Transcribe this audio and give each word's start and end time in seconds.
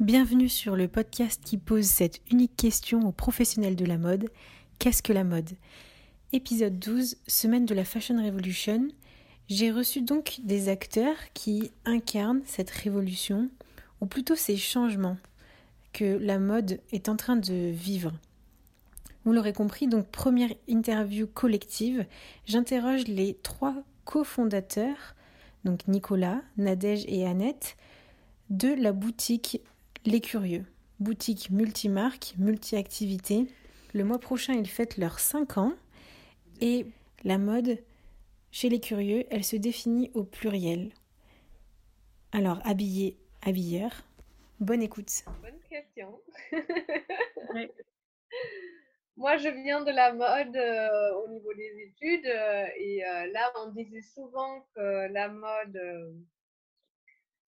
Bienvenue 0.00 0.48
sur 0.48 0.76
le 0.76 0.86
podcast 0.86 1.42
qui 1.44 1.58
pose 1.58 1.86
cette 1.86 2.20
unique 2.30 2.54
question 2.56 3.00
aux 3.00 3.10
professionnels 3.10 3.74
de 3.74 3.84
la 3.84 3.98
mode. 3.98 4.30
Qu'est-ce 4.78 5.02
que 5.02 5.12
la 5.12 5.24
mode? 5.24 5.50
Épisode 6.32 6.78
12, 6.78 7.16
semaine 7.26 7.66
de 7.66 7.74
la 7.74 7.84
Fashion 7.84 8.24
Revolution. 8.24 8.86
J'ai 9.48 9.72
reçu 9.72 10.00
donc 10.00 10.38
des 10.44 10.68
acteurs 10.68 11.16
qui 11.34 11.72
incarnent 11.84 12.42
cette 12.44 12.70
révolution, 12.70 13.50
ou 14.00 14.06
plutôt 14.06 14.36
ces 14.36 14.56
changements 14.56 15.16
que 15.92 16.16
la 16.20 16.38
mode 16.38 16.78
est 16.92 17.08
en 17.08 17.16
train 17.16 17.34
de 17.34 17.72
vivre. 17.72 18.12
Vous 19.24 19.32
l'aurez 19.32 19.52
compris, 19.52 19.88
donc 19.88 20.06
première 20.06 20.54
interview 20.68 21.26
collective, 21.26 22.06
j'interroge 22.46 23.08
les 23.08 23.34
trois 23.42 23.74
cofondateurs, 24.04 25.16
donc 25.64 25.88
Nicolas, 25.88 26.40
Nadège 26.56 27.04
et 27.08 27.26
Annette, 27.26 27.76
de 28.48 28.68
la 28.68 28.92
boutique 28.92 29.60
Les 30.10 30.22
Curieux, 30.22 30.64
boutique 31.00 31.50
multimarque, 31.50 32.32
multi-activité. 32.38 33.46
Le 33.92 34.04
mois 34.04 34.18
prochain, 34.18 34.54
ils 34.54 34.66
fêtent 34.66 34.96
leurs 34.96 35.18
5 35.18 35.58
ans 35.58 35.74
et 36.62 36.86
la 37.24 37.36
mode 37.36 37.76
chez 38.50 38.70
les 38.70 38.80
curieux, 38.80 39.26
elle 39.28 39.44
se 39.44 39.56
définit 39.56 40.10
au 40.14 40.24
pluriel. 40.24 40.92
Alors, 42.32 42.58
habillé, 42.64 43.18
habilleur. 43.42 43.90
Bonne 44.60 44.80
écoute. 44.80 45.10
Bonne 45.42 45.60
question. 45.68 46.18
Moi, 49.18 49.36
je 49.36 49.50
viens 49.62 49.82
de 49.82 49.90
la 49.90 50.14
mode 50.14 50.56
euh, 50.56 51.22
au 51.22 51.28
niveau 51.28 51.52
des 51.52 51.82
études 51.82 52.24
euh, 52.24 52.64
et 52.78 53.04
euh, 53.04 53.26
là, 53.26 53.52
on 53.60 53.72
disait 53.72 54.00
souvent 54.00 54.66
que 54.74 55.12
la 55.12 55.28
mode 55.28 55.78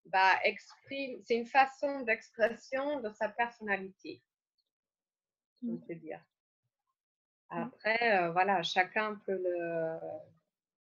bah, 0.07 0.39
exprime, 0.45 1.21
c'est 1.25 1.37
une 1.37 1.47
façon 1.47 2.01
d'expression 2.01 3.01
de 3.01 3.11
sa 3.11 3.29
personnalité, 3.29 4.23
on 5.67 5.77
peut 5.77 5.95
dire. 5.95 6.21
Mmh. 7.51 7.63
Après, 7.63 8.31
voilà, 8.33 8.63
chacun 8.63 9.17
peut 9.27 9.41
le, 9.43 9.99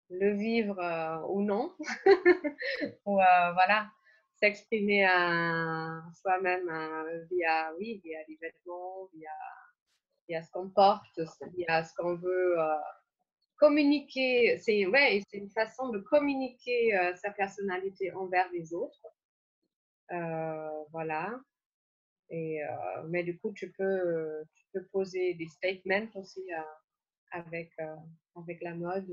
le 0.10 0.34
vivre 0.34 1.26
ou 1.30 1.42
non, 1.42 1.76
ou 3.06 3.14
voilà, 3.16 3.90
s'exprimer 4.36 5.06
à 5.06 6.04
soi-même 6.22 6.70
via, 7.32 7.74
oui, 7.80 8.02
via 8.04 8.20
les 8.28 8.38
vêtements, 8.42 9.10
via 9.14 9.32
via 10.28 10.44
ce 10.44 10.52
qu'on 10.52 10.70
porte, 10.70 11.20
via 11.56 11.84
ce 11.84 11.94
qu'on 11.96 12.16
veut 12.16 12.60
euh, 12.60 12.76
communiquer. 13.58 14.58
C'est 14.60 14.86
ouais, 14.86 15.22
c'est 15.30 15.38
une 15.38 15.50
façon 15.52 15.90
de 15.90 16.00
communiquer 16.00 16.98
euh, 16.98 17.16
sa 17.16 17.32
personnalité 17.32 18.12
envers 18.14 18.50
les 18.52 18.74
autres. 18.74 19.06
Euh, 20.12 20.84
voilà. 20.92 21.40
Et, 22.30 22.60
mais 23.08 23.24
du 23.24 23.40
coup, 23.40 23.54
tu 23.54 23.72
peux, 23.72 24.44
tu 24.54 24.66
peux 24.74 24.86
poser 24.88 25.34
des 25.36 25.48
statements 25.48 26.10
aussi 26.16 26.44
avec, 27.32 27.72
avec 28.36 28.62
la 28.62 28.76
mode. 28.76 29.08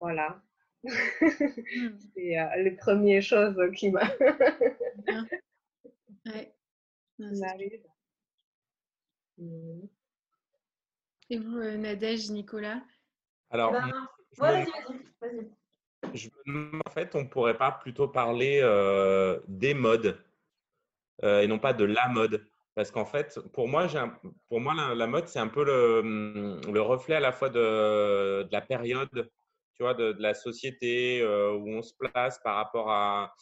voilà. 0.00 0.42
Hmm. 0.82 0.88
c'est 2.14 2.36
les 2.56 2.70
premières 2.72 3.22
choses 3.22 3.58
qui 3.76 3.90
m'a. 3.90 4.10
ouais. 6.26 6.54
Mmh. 9.38 9.88
Et 11.32 11.38
vous, 11.38 11.56
euh, 11.56 11.78
Nadège, 11.78 12.28
Nicolas? 12.28 12.82
Alors, 13.48 13.72
ben, 13.72 13.90
en 16.84 16.90
fait, 16.90 17.14
on 17.14 17.22
ne 17.22 17.28
pourrait 17.28 17.56
pas 17.56 17.72
plutôt 17.72 18.06
parler 18.06 18.60
euh, 18.62 19.40
des 19.48 19.72
modes 19.72 20.22
euh, 21.24 21.40
et 21.40 21.46
non 21.46 21.58
pas 21.58 21.72
de 21.72 21.84
la 21.84 22.06
mode. 22.08 22.46
Parce 22.74 22.90
qu'en 22.90 23.06
fait, 23.06 23.40
pour 23.54 23.66
moi, 23.66 23.86
pour 24.50 24.60
moi 24.60 24.74
la, 24.94 25.06
mode, 25.06 25.26
c'est 25.26 25.38
un 25.38 25.48
peu 25.48 25.64
le, 25.64 26.80
reflet 26.80 27.14
à 27.14 27.20
la 27.20 27.32
fois 27.32 27.48
de, 27.48 28.46
la 28.52 28.60
période, 28.60 29.30
tu 29.74 29.84
vois, 29.84 29.94
de, 29.94 30.14
la 30.18 30.34
société 30.34 31.24
où 31.24 31.66
on 31.70 31.80
se 31.80 31.94
place 31.94 32.38
par 32.44 32.56
rapport 32.56 32.90
à, 32.90 33.32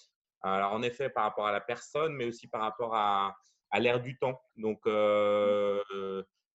alors 0.42 0.74
en 0.74 0.82
effet, 0.82 1.10
par 1.10 1.24
rapport 1.24 1.48
à 1.48 1.52
la 1.52 1.60
personne, 1.60 2.14
mais 2.14 2.26
aussi 2.26 2.46
par 2.46 2.60
rapport 2.60 2.94
à, 2.94 3.36
à 3.70 3.80
l'ère 3.80 4.00
du 4.00 4.16
temps. 4.16 4.40
Donc, 4.56 4.80
euh, 4.86 5.82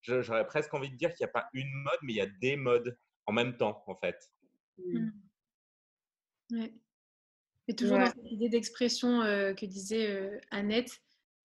j'aurais 0.06 0.46
presque 0.46 0.74
envie 0.74 0.90
de 0.90 0.96
dire 0.96 1.14
qu'il 1.14 1.26
n'y 1.26 1.30
a 1.30 1.34
pas 1.34 1.50
une 1.54 1.72
mode, 1.72 2.00
mais 2.04 2.14
il 2.14 2.18
y 2.18 2.22
a 2.22 2.28
des 2.28 2.56
modes 2.56 2.98
en 3.26 3.34
même 3.34 3.58
temps, 3.58 3.84
en 3.88 3.96
fait. 3.96 4.32
Mmh. 4.78 5.10
Ouais. 6.52 6.74
Et 7.68 7.76
toujours 7.76 7.98
dans 7.98 8.06
cette 8.06 8.32
idée 8.32 8.50
d'expression 8.50 9.22
euh, 9.22 9.54
que 9.54 9.66
disait 9.66 10.12
euh, 10.12 10.40
Annette, 10.52 11.02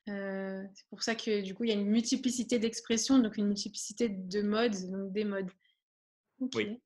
c'est 0.06 0.88
pour 0.90 1.02
ça 1.02 1.16
que 1.16 1.42
du 1.42 1.56
coup, 1.56 1.63
il 1.63 1.69
y 1.69 1.74
a 1.74 1.80
une 1.80 1.90
multiplicité 1.90 2.59
d'expressions, 2.59 3.19
donc 3.19 3.38
une 3.38 3.47
multiplicité 3.47 4.09
de 4.09 4.42
modes, 4.42 4.75
donc 4.92 5.12
des 5.12 5.24
modes. 5.24 5.50
Oui. 6.56 6.80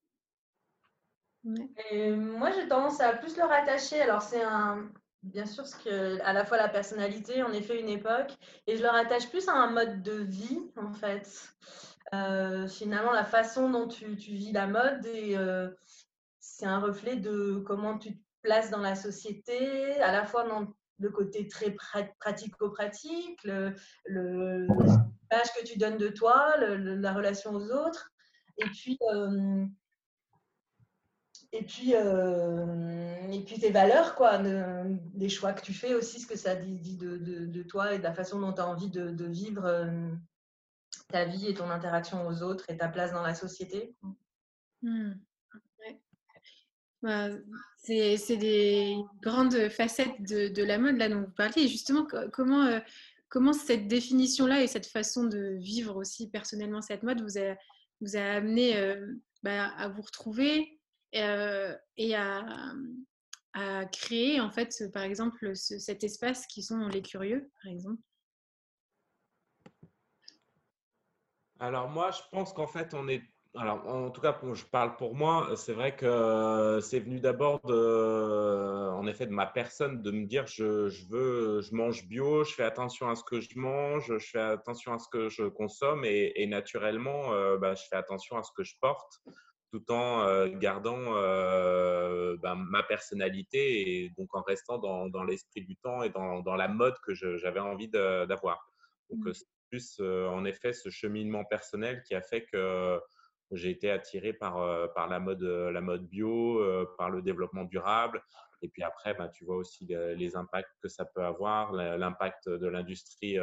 moi, 1.44 2.52
j'ai 2.52 2.68
tendance 2.68 3.02
à 3.02 3.14
plus 3.14 3.36
le 3.36 3.44
rattacher. 3.44 4.00
Alors, 4.02 4.22
c'est 4.22 4.44
un, 4.44 4.92
bien 5.28 5.46
sûr, 5.46 5.66
ce 5.66 5.76
que, 5.76 6.22
à 6.24 6.34
la 6.34 6.46
fois 6.46 6.58
la 6.58 6.70
personnalité, 6.70 7.44
en 7.44 7.52
effet, 7.52 7.80
une 7.80 7.90
époque, 7.90 8.36
et 8.66 8.78
je 8.78 8.82
le 8.82 8.90
rattache 8.90 9.30
plus 9.30 9.48
à 9.48 9.54
un 9.54 9.72
mode 9.72 10.02
de 10.02 10.14
vie, 10.14 10.62
en 10.76 10.92
fait. 10.92 11.28
Euh, 12.14 12.68
finalement, 12.68 13.12
la 13.12 13.26
façon 13.26 13.70
dont 13.70 13.88
tu, 13.88 14.16
vis 14.16 14.52
la 14.52 14.68
mode, 14.68 15.06
et, 15.06 15.38
euh, 15.38 15.70
c'est 16.40 16.66
un 16.66 16.80
reflet 16.80 17.18
de 17.18 17.62
comment 17.66 17.98
tu 17.98 18.18
te 18.18 18.24
places 18.42 18.72
dans 18.72 18.80
la 18.80 18.96
société, 18.96 20.02
à 20.02 20.12
la 20.12 20.26
fois 20.26 20.48
dans 20.48 20.68
le 21.00 21.10
côté 21.10 21.48
très 21.48 21.76
pratico-pratique, 22.20 23.44
le, 23.44 23.76
le, 24.06 24.68
que 25.30 25.66
tu 25.66 25.78
donnes 25.78 25.98
de 25.98 26.08
toi, 26.08 26.56
la 26.58 27.14
relation 27.14 27.52
aux 27.52 27.72
autres, 27.72 28.12
et 28.58 28.66
puis 28.66 28.98
euh, 29.14 29.66
et 31.54 31.64
puis, 31.64 31.94
euh, 31.96 33.32
et 33.32 33.42
puis 33.44 33.60
tes 33.60 33.72
valeurs, 33.72 34.16
quoi, 34.16 34.42
les 35.16 35.30
choix 35.30 35.54
que 35.54 35.62
tu 35.62 35.74
fais 35.74 35.94
aussi, 35.94 36.20
ce 36.20 36.28
que 36.28 36.38
ça 36.38 36.56
dit, 36.56 36.98
de, 36.98 37.64
toi 37.64 37.94
et 37.94 38.00
de 38.00 38.04
la 38.04 38.14
façon 38.14 38.40
dont 38.40 38.52
tu 38.52 38.62
as 38.62 38.68
envie 38.68 38.90
de, 38.90 39.26
vivre 39.26 39.66
euh, 39.66 40.12
ta 41.10 41.26
vie 41.26 41.48
et 41.48 41.54
ton 41.54 41.70
interaction 41.70 42.28
aux 42.28 42.44
autres 42.44 42.66
et 42.70 42.78
ta 42.78 42.90
place 42.90 43.14
dans 43.14 43.22
la 43.22 43.34
société. 43.34 43.96
Mmh. 44.82 45.14
Bah, 47.04 47.30
c'est 47.78 48.38
des 48.38 48.98
grandes 49.22 49.70
facettes 49.70 50.22
de, 50.22 50.64
la 50.64 50.78
mode 50.78 50.98
là 50.98 51.08
dont 51.08 51.22
vous 51.22 51.32
parlez. 51.32 51.64
Et 51.64 51.68
justement, 51.70 52.06
comment, 52.34 52.66
euh, 52.66 52.80
comment 53.30 53.54
cette 53.54 53.88
définition-là 53.88 54.64
et 54.64 54.68
cette 54.68 54.88
façon 54.88 55.24
de 55.24 55.56
vivre 55.60 55.96
aussi 55.96 56.30
personnellement 56.30 56.82
cette 56.82 57.04
mode 57.04 57.22
vous 57.22 57.38
a, 57.38 57.56
vous 58.02 58.18
a 58.18 58.22
amené 58.22 58.96
bah, 59.44 59.70
à 59.78 59.88
vous 59.88 60.02
retrouver? 60.02 60.77
Et 61.14 62.16
à, 62.16 62.74
à, 63.54 63.86
créer 63.86 64.40
en 64.40 64.52
fait, 64.52 64.92
par 64.94 65.04
exemple, 65.04 65.56
cet 65.56 66.04
espace 66.04 66.46
qui 66.48 66.64
sont 66.64 66.88
les 66.88 67.02
curieux, 67.02 67.50
par 67.64 67.72
exemple 67.72 68.02
Alors 71.60 71.90
moi, 71.90 72.12
je 72.12 72.22
pense 72.32 72.54
qu'en 72.54 72.68
fait, 72.68 72.94
on 72.94 73.08
est 73.08 73.24
alors, 73.60 73.88
en 73.88 74.12
tout 74.12 74.22
cas, 74.22 74.40
je 74.54 74.66
parle 74.66 74.96
pour 74.98 75.16
moi. 75.16 75.50
C'est 75.56 75.74
vrai 75.74 75.96
que 75.96 76.80
c'est 76.82 77.00
venu 77.00 77.20
d'abord 77.20 77.60
de, 77.66 78.90
en 78.92 79.08
effet, 79.08 79.26
de 79.26 79.32
ma 79.32 79.48
personne, 79.48 80.02
de 80.02 80.12
me 80.12 80.26
dire 80.26 80.46
je, 80.46 80.90
je, 80.90 81.08
veux, 81.08 81.62
je 81.62 81.74
mange 81.74 82.06
bio, 82.08 82.44
je 82.44 82.54
fais 82.54 82.64
attention 82.64 83.10
à 83.10 83.16
ce 83.16 83.24
que 83.24 83.40
je 83.40 83.58
mange, 83.58 84.06
je 84.06 84.18
fais 84.18 84.40
attention 84.40 84.94
à 84.94 85.00
ce 85.00 85.08
que 85.10 85.30
je 85.30 85.44
consomme 85.44 86.04
et, 86.06 86.46
naturellement, 86.48 87.34
euh, 87.34 87.58
bah, 87.58 87.74
je 87.74 87.84
fais 87.90 87.96
attention 87.96 88.38
à 88.38 88.44
ce 88.44 88.52
que 88.56 88.64
je 88.64 88.76
porte 88.80 89.22
tout 89.72 89.92
en 89.92 90.22
euh, 90.22 90.48
gardant 90.48 91.16
euh, 91.16 92.38
ben, 92.38 92.56
ma 92.56 92.84
personnalité 92.84 94.04
et 94.06 94.10
donc 94.18 94.34
en 94.36 94.42
restant 94.42 94.78
dans, 94.78 95.08
dans 95.08 95.24
l'esprit 95.24 95.62
du 95.62 95.76
temps 95.78 96.04
et 96.04 96.10
dans, 96.10 96.40
dans 96.40 96.56
la 96.56 96.68
mode 96.68 96.96
que 97.06 97.14
j'avais 97.14 97.60
envie 97.60 97.90
d'avoir. 97.90 98.72
Donc, 99.10 99.26
mmh. 99.26 99.34
c'est 99.34 99.46
plus 99.70 100.00
en 100.00 100.46
effet 100.46 100.72
ce 100.72 100.90
cheminement 100.90 101.44
personnel 101.44 102.02
qui 102.04 102.16
a 102.16 102.22
fait 102.22 102.46
que 102.46 103.00
j'ai 103.52 103.70
été 103.70 103.92
attiré 103.92 104.34
par, 104.34 104.94
par 104.94 105.08
la, 105.08 105.20
mode, 105.20 105.44
la 105.44 105.82
mode 105.82 106.08
bio, 106.08 106.62
par 106.98 107.10
le 107.10 107.22
développement 107.22 107.66
durable. 107.66 108.22
Et 108.62 108.70
puis 108.70 108.84
après, 108.84 109.14
ben, 109.14 109.28
tu 109.30 109.46
vois 109.46 109.58
aussi 109.58 109.86
les, 109.86 110.36
impacts 110.36 110.72
que 110.82 110.88
ça 110.88 111.06
peut 111.06 111.24
avoir, 111.24 111.74
l'impact 111.74 112.50
de 112.50 112.68
l'industrie 112.68 113.38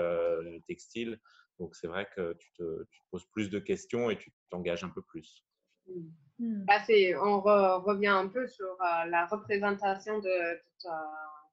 textile. 0.67 1.19
Donc, 1.59 1.77
c'est 1.77 1.87
vrai 1.87 2.09
que 2.17 2.33
tu 2.35 2.53
te, 2.55 2.85
tu 2.91 3.01
te, 3.01 3.05
poses 3.11 3.27
plus 3.33 3.51
de 3.51 3.59
questions 3.59 4.11
et 4.11 4.19
tu 4.19 4.33
t'engages 4.51 4.85
un 4.85 4.91
peu 4.91 5.03
plus. 5.03 5.45
Hmm. 5.87 6.65
Bah, 6.65 6.81
on 7.23 7.41
revient 7.41 8.09
un 8.09 8.29
peu 8.29 8.47
sur 8.49 8.67
euh, 8.67 9.05
la 9.07 9.27
représentation 9.27 10.19
de, 10.19 10.61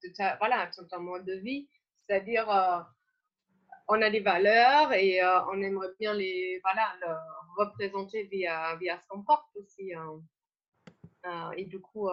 de, 0.04 0.38
voilà, 0.40 0.70
ton 0.90 1.00
mode 1.00 1.26
de 1.26 1.36
vie. 1.36 1.70
C'est-à-dire, 2.08 2.50
euh, 2.50 2.80
on 3.88 4.02
a 4.02 4.10
des 4.10 4.22
valeurs 4.22 4.92
et 4.94 5.22
euh, 5.24 5.46
on 5.52 5.62
aimerait 5.62 5.94
bien 6.00 6.14
les 6.14 6.60
voilà, 6.64 6.96
représenter 7.58 8.24
via, 8.24 8.76
via 8.78 9.00
ce 9.00 9.08
qu'on 9.08 9.24
porte 9.24 9.56
aussi. 9.56 9.94
Hein. 9.94 11.52
et 11.56 11.66
du 11.66 11.80
coup, 11.80 12.10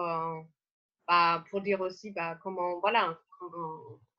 bah, 1.07 1.43
pour 1.49 1.61
dire 1.61 1.81
aussi 1.81 2.11
bah, 2.11 2.37
comment, 2.43 2.79
voilà, 2.79 3.17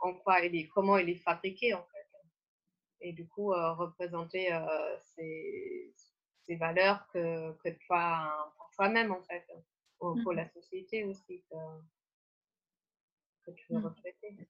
en, 0.01 0.15
quoi 0.15 0.41
il 0.41 0.57
est, 0.57 0.69
comment 0.69 0.97
il 0.99 1.09
est 1.11 1.23
fabriqué 1.23 1.75
en 1.75 1.85
fait. 1.85 2.07
Et 3.03 3.13
du 3.13 3.27
coup, 3.29 3.51
représenter 3.51 4.51
ces, 5.15 5.95
valeurs 6.57 7.07
que, 7.13 7.53
que 7.63 7.69
toi, 7.87 8.53
pour 8.57 8.71
toi-même 8.77 9.13
en 9.13 9.23
fait, 9.23 9.45
pour, 9.99 10.17
pour 10.23 10.33
mmh. 10.33 10.37
la 10.37 10.49
société 10.49 11.05
aussi 11.05 11.43
que, 11.51 11.57
que 13.47 13.51
tu 13.53 13.73
veux 13.73 13.81
mmh. 13.81 13.87
refléter. 13.87 14.49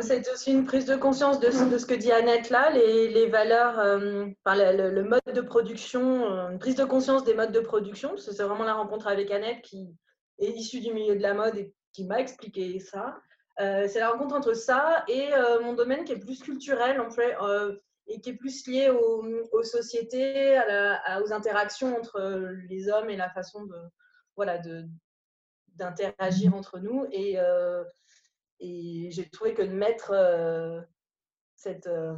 C'est 0.00 0.30
aussi 0.30 0.52
une 0.52 0.66
prise 0.66 0.84
de 0.84 0.96
conscience 0.96 1.40
de, 1.40 1.70
de, 1.70 1.78
ce 1.78 1.86
que 1.86 1.94
dit 1.94 2.12
Annette 2.12 2.50
là, 2.50 2.70
les, 2.70 3.08
les 3.08 3.28
valeurs, 3.28 3.78
euh, 3.78 4.26
le, 4.44 4.90
le, 4.90 5.04
mode 5.04 5.22
de 5.26 5.40
production, 5.40 6.30
euh, 6.30 6.50
une 6.50 6.58
prise 6.58 6.74
de 6.74 6.84
conscience 6.84 7.24
des 7.24 7.32
modes 7.32 7.52
de 7.52 7.60
production, 7.60 8.10
parce 8.10 8.26
que 8.26 8.32
c'est 8.32 8.42
vraiment 8.42 8.64
la 8.64 8.74
rencontre 8.74 9.06
avec 9.06 9.30
Annette 9.30 9.62
qui 9.62 9.96
est 10.38 10.50
issue 10.50 10.80
du 10.80 10.92
milieu 10.92 11.16
de 11.16 11.22
la 11.22 11.32
mode 11.32 11.56
et 11.56 11.72
qui 11.92 12.04
m'a 12.04 12.20
expliqué 12.20 12.78
ça. 12.78 13.16
Euh, 13.58 13.88
c'est 13.88 14.00
la 14.00 14.10
rencontre 14.10 14.34
entre 14.34 14.52
ça 14.52 15.02
et 15.08 15.30
mon 15.62 15.72
domaine 15.72 16.04
qui 16.04 16.12
est 16.12 16.18
plus 16.18 16.40
culturel 16.40 17.00
en 17.00 17.10
fait, 17.10 17.34
et 18.06 18.20
qui 18.20 18.30
est 18.30 18.36
plus 18.36 18.66
lié 18.66 18.88
aux, 18.88 19.62
sociétés, 19.62 20.56
à 20.56 21.22
aux 21.22 21.32
interactions 21.32 21.96
entre 21.96 22.20
les 22.68 22.88
hommes 22.88 23.10
et 23.10 23.16
la 23.16 23.30
façon 23.30 23.64
de 23.64 23.76
voilà 24.36 24.60
d'interagir 25.76 26.54
entre 26.54 26.78
nous. 26.78 27.06
Et 27.10 27.38
et 28.60 29.10
j'ai 29.10 29.28
trouvé 29.28 29.54
que 29.54 29.62
de 29.62 29.72
mettre 29.72 30.12
euh, 30.12 30.80
euh, 31.66 32.16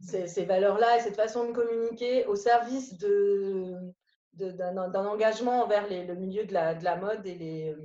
ces, 0.00 0.44
valeurs-là 0.44 0.96
et 0.96 1.00
cette 1.00 1.16
façon 1.16 1.48
de 1.48 1.52
communiquer 1.52 2.26
au 2.26 2.36
service 2.36 2.96
de, 2.98 3.92
d'un, 4.34 4.76
engagement 4.94 5.62
envers 5.62 5.88
le 5.88 6.14
milieu 6.14 6.44
de 6.44 6.52
la, 6.52 6.74
de 6.74 6.84
la 6.84 6.96
mode 6.96 7.26
et, 7.26 7.34
les, 7.34 7.76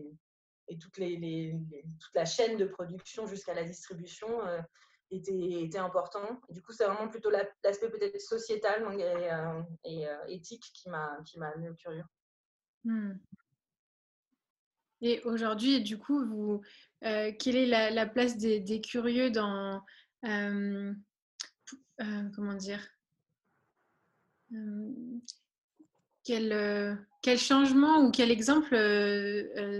et 0.67 0.77
toutes 0.77 0.97
les, 0.97 1.59
toute 1.99 2.15
la 2.15 2.25
chaîne 2.25 2.57
de 2.57 2.65
production 2.65 3.25
jusqu'à 3.25 3.53
la 3.53 3.63
distribution 3.63 4.45
euh, 4.45 4.61
était, 5.11 5.77
important. 5.77 6.39
du 6.49 6.61
coup, 6.61 6.71
c'est 6.71 6.85
vraiment 6.85 7.07
plutôt 7.07 7.29
l'aspect 7.29 7.89
peut-être 7.89 8.19
sociétal 8.19 8.85
et, 9.83 10.07
éthique 10.27 10.71
qui 10.73 10.89
m'a, 10.89 11.17
qui 11.25 11.39
m'a 11.39 11.49
amené 11.49 11.69
au 11.69 11.75
curieux. 11.75 12.05
Hmm. 12.83 13.13
Et 15.01 15.21
aujourd'hui, 15.23 15.81
du 15.81 15.97
coup, 15.97 16.25
vous, 16.25 16.61
euh, 17.05 17.31
quelle 17.39 17.55
est 17.55 17.65
la, 17.65 18.05
place 18.05 18.37
des, 18.37 18.81
curieux 18.81 19.31
dans 19.31 19.81
euh, 20.25 20.93
euh, 22.01 22.23
comment 22.35 22.55
dire 22.55 22.85
quel, 26.23 26.97
quel, 27.21 27.37
changement 27.37 28.03
ou 28.03 28.11
quel 28.11 28.31
exemple 28.31 28.75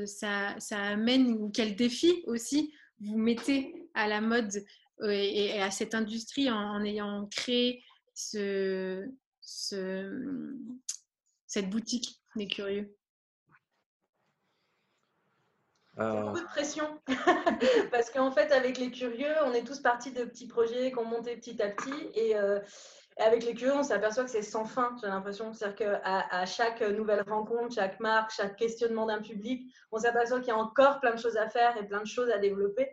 ça, 0.06 0.56
ça, 0.60 0.81
amène 0.81 1.31
ou 1.34 1.50
quel 1.50 1.76
défi 1.76 2.24
aussi 2.28 2.74
vous 3.00 3.18
mettez 3.18 3.90
à 3.96 4.08
la 4.08 4.22
mode 4.22 4.64
et, 5.04 5.62
à 5.62 5.72
cette 5.72 5.96
industrie 5.96 6.50
en, 6.50 6.84
ayant 6.84 7.28
créé 7.28 7.84
ce, 8.13 9.06
ce, 9.42 10.56
cette 11.48 11.69
boutique 11.69 12.22
des 12.36 12.48
curieux 12.48 12.96
euh. 16.00 16.22
beaucoup 16.24 16.40
de 16.40 16.46
pression. 16.46 17.00
Parce 17.92 18.10
qu'en 18.10 18.31
fait, 18.31 18.51
avec 18.51 18.78
les 18.78 18.92
curieux, 18.92 19.34
on 19.46 19.54
est 19.54 19.63
tous 19.63 19.80
partis 19.80 20.12
de 20.12 20.24
petits 20.24 20.48
projets 20.48 20.92
qu'on 20.92 21.04
montait 21.04 21.36
petit 21.36 21.62
à 21.62 21.69
petit. 21.69 22.10
Et, 22.16 22.38
euh, 22.38 22.60
avec 23.18 23.44
les 23.44 23.54
curieux, 23.54 23.75
on 23.75 23.84
s'aperçoit 23.84 24.24
que 24.24 24.30
c'est 24.30 24.42
sans 24.42 24.63
fin, 24.63 24.95
j'ai 25.02 25.07
l'impression. 25.07 25.52
C'est-à-dire 25.54 25.75
qu'à 25.75 26.28
à 26.31 26.45
chaque 26.45 26.81
nouvelle 26.81 27.24
rencontre, 27.28 27.75
chaque 27.75 28.00
marque, 28.00 28.31
chaque 28.31 28.56
questionnement 28.56 29.07
d'un 29.07 29.22
public, 29.22 29.74
on 29.92 29.98
s'aperçoit 29.98 30.40
qu'il 30.40 30.50
y 30.50 30.52
a 30.52 30.57
encore 30.57 31.02
plein 31.02 31.13
de 31.13 31.19
choses 31.19 31.36
à 31.36 31.50
faire 31.50 31.75
et 31.75 31.86
plein 31.86 32.00
de 32.00 32.07
choses 32.07 32.30
à 32.30 32.38
développer. 32.38 32.90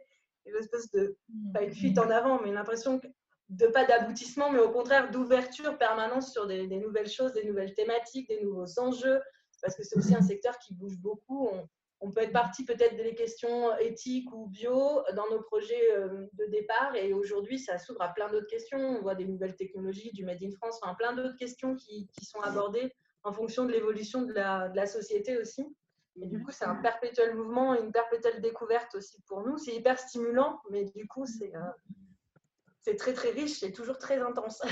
Une 0.46 0.56
espèce 0.56 0.90
de, 0.92 1.16
pas 1.52 1.62
une 1.62 1.74
fuite 1.74 1.98
en 1.98 2.10
avant, 2.10 2.40
mais 2.42 2.52
l'impression 2.52 3.00
de 3.48 3.66
pas 3.68 3.84
d'aboutissement, 3.84 4.50
mais 4.50 4.58
au 4.58 4.70
contraire 4.70 5.10
d'ouverture 5.10 5.78
permanente 5.78 6.22
sur 6.22 6.46
des, 6.46 6.66
des, 6.66 6.78
nouvelles 6.78 7.08
choses, 7.08 7.32
des 7.32 7.44
nouvelles 7.44 7.74
thématiques, 7.74 8.28
des 8.28 8.42
nouveaux 8.42 8.78
enjeux. 8.78 9.20
Parce 9.62 9.74
que 9.74 9.82
c'est 9.82 9.96
aussi 9.96 10.14
un 10.14 10.22
secteur 10.22 10.58
qui 10.58 10.74
bouge 10.74 10.98
beaucoup. 10.98 11.48
On, 11.48 11.66
on 12.00 12.10
peut 12.10 12.22
être 12.22 12.32
parti 12.32 12.64
peut-être 12.64 12.96
des 12.96 13.14
questions 13.14 13.76
éthiques 13.78 14.30
ou 14.32 14.46
bio 14.48 15.00
dans 15.14 15.28
nos 15.30 15.42
projets 15.42 15.92
euh, 15.92 16.26
de 16.34 16.44
départ 16.46 16.94
et 16.94 17.12
aujourd'hui 17.12 17.58
ça 17.58 17.78
s'ouvre 17.78 18.02
à 18.02 18.08
plein 18.08 18.30
d'autres 18.30 18.46
questions. 18.46 18.78
On 18.78 19.00
voit 19.00 19.14
des 19.14 19.24
nouvelles 19.24 19.56
technologies, 19.56 20.10
du 20.12 20.24
Made 20.24 20.42
in 20.42 20.50
France, 20.50 20.78
enfin 20.82 20.94
plein 20.94 21.14
d'autres 21.14 21.36
questions 21.36 21.74
qui, 21.74 22.08
sont 22.22 22.40
abordées 22.40 22.92
en 23.22 23.32
fonction 23.32 23.64
de 23.64 23.72
l'évolution 23.72 24.22
de 24.22 24.32
la, 24.32 24.86
société 24.86 25.38
aussi. 25.38 25.66
Et 26.20 26.26
du 26.26 26.42
coup, 26.42 26.50
c'est 26.50 26.64
un 26.64 26.76
perpétuel 26.76 27.34
mouvement, 27.34 27.74
une 27.74 27.92
perpétuelle 27.92 28.40
découverte 28.40 28.94
aussi 28.94 29.20
pour 29.22 29.46
nous. 29.46 29.58
C'est 29.58 29.74
hyper 29.74 29.98
stimulant, 29.98 30.60
mais 30.70 30.84
du 30.84 31.06
coup, 31.06 31.26
c'est 31.26 31.54
euh, 31.54 31.60
très 32.96 33.12
très 33.12 33.30
riche 33.30 33.62
et 33.62 33.72
toujours 33.72 33.98
très 33.98 34.18
intense. 34.18 34.62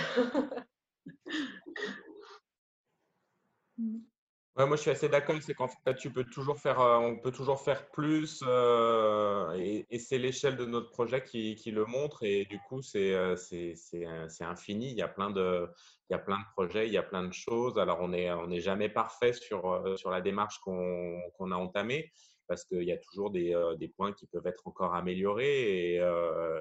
Ouais, 4.56 4.66
moi, 4.66 4.76
je 4.76 4.82
suis 4.82 4.90
assez 4.92 5.08
d'accord. 5.08 5.34
C'est 5.42 5.54
qu'en 5.54 5.66
fait, 5.66 5.96
tu 5.96 6.12
peux 6.12 6.22
toujours 6.22 6.60
faire, 6.60 6.78
euh, 6.80 6.96
on 6.98 7.16
peut 7.18 7.32
toujours 7.32 7.60
faire 7.60 7.90
plus, 7.90 8.40
euh, 8.46 9.52
et, 9.58 9.98
c'est 9.98 10.16
l'échelle 10.18 10.56
de 10.56 10.64
notre 10.64 10.90
projet 10.90 11.24
qui, 11.24 11.56
qui, 11.56 11.72
le 11.72 11.84
montre. 11.86 12.22
Et 12.22 12.44
du 12.44 12.60
coup, 12.68 12.80
c'est 12.80 13.14
euh, 13.14 13.34
c'est 13.34 14.44
infini. 14.44 14.92
Il 14.92 14.96
y 14.96 15.02
a 15.02 15.08
plein 15.08 15.30
de, 15.30 15.68
il 16.08 16.12
y 16.12 16.14
a 16.14 16.20
plein 16.20 16.38
de 16.38 16.44
projets, 16.52 16.86
il 16.86 16.92
y 16.92 16.98
a 16.98 17.02
plein 17.02 17.24
de 17.24 17.32
choses. 17.32 17.78
Alors, 17.78 18.00
on 18.00 18.08
n'est 18.08 18.30
on 18.30 18.48
est 18.50 18.60
jamais 18.60 18.88
parfait 18.88 19.32
sur 19.32 19.82
sur 19.98 20.10
la 20.10 20.20
démarche 20.20 20.58
qu'on 20.60 21.20
qu'on 21.36 21.50
a 21.50 21.56
entamée 21.56 22.12
parce 22.46 22.64
qu'il 22.64 22.82
y 22.84 22.92
a 22.92 22.98
toujours 22.98 23.30
des, 23.30 23.56
des, 23.78 23.88
points 23.88 24.12
qui 24.12 24.26
peuvent 24.26 24.46
être 24.46 24.66
encore 24.66 24.94
améliorés 24.94 25.94
et, 25.94 26.00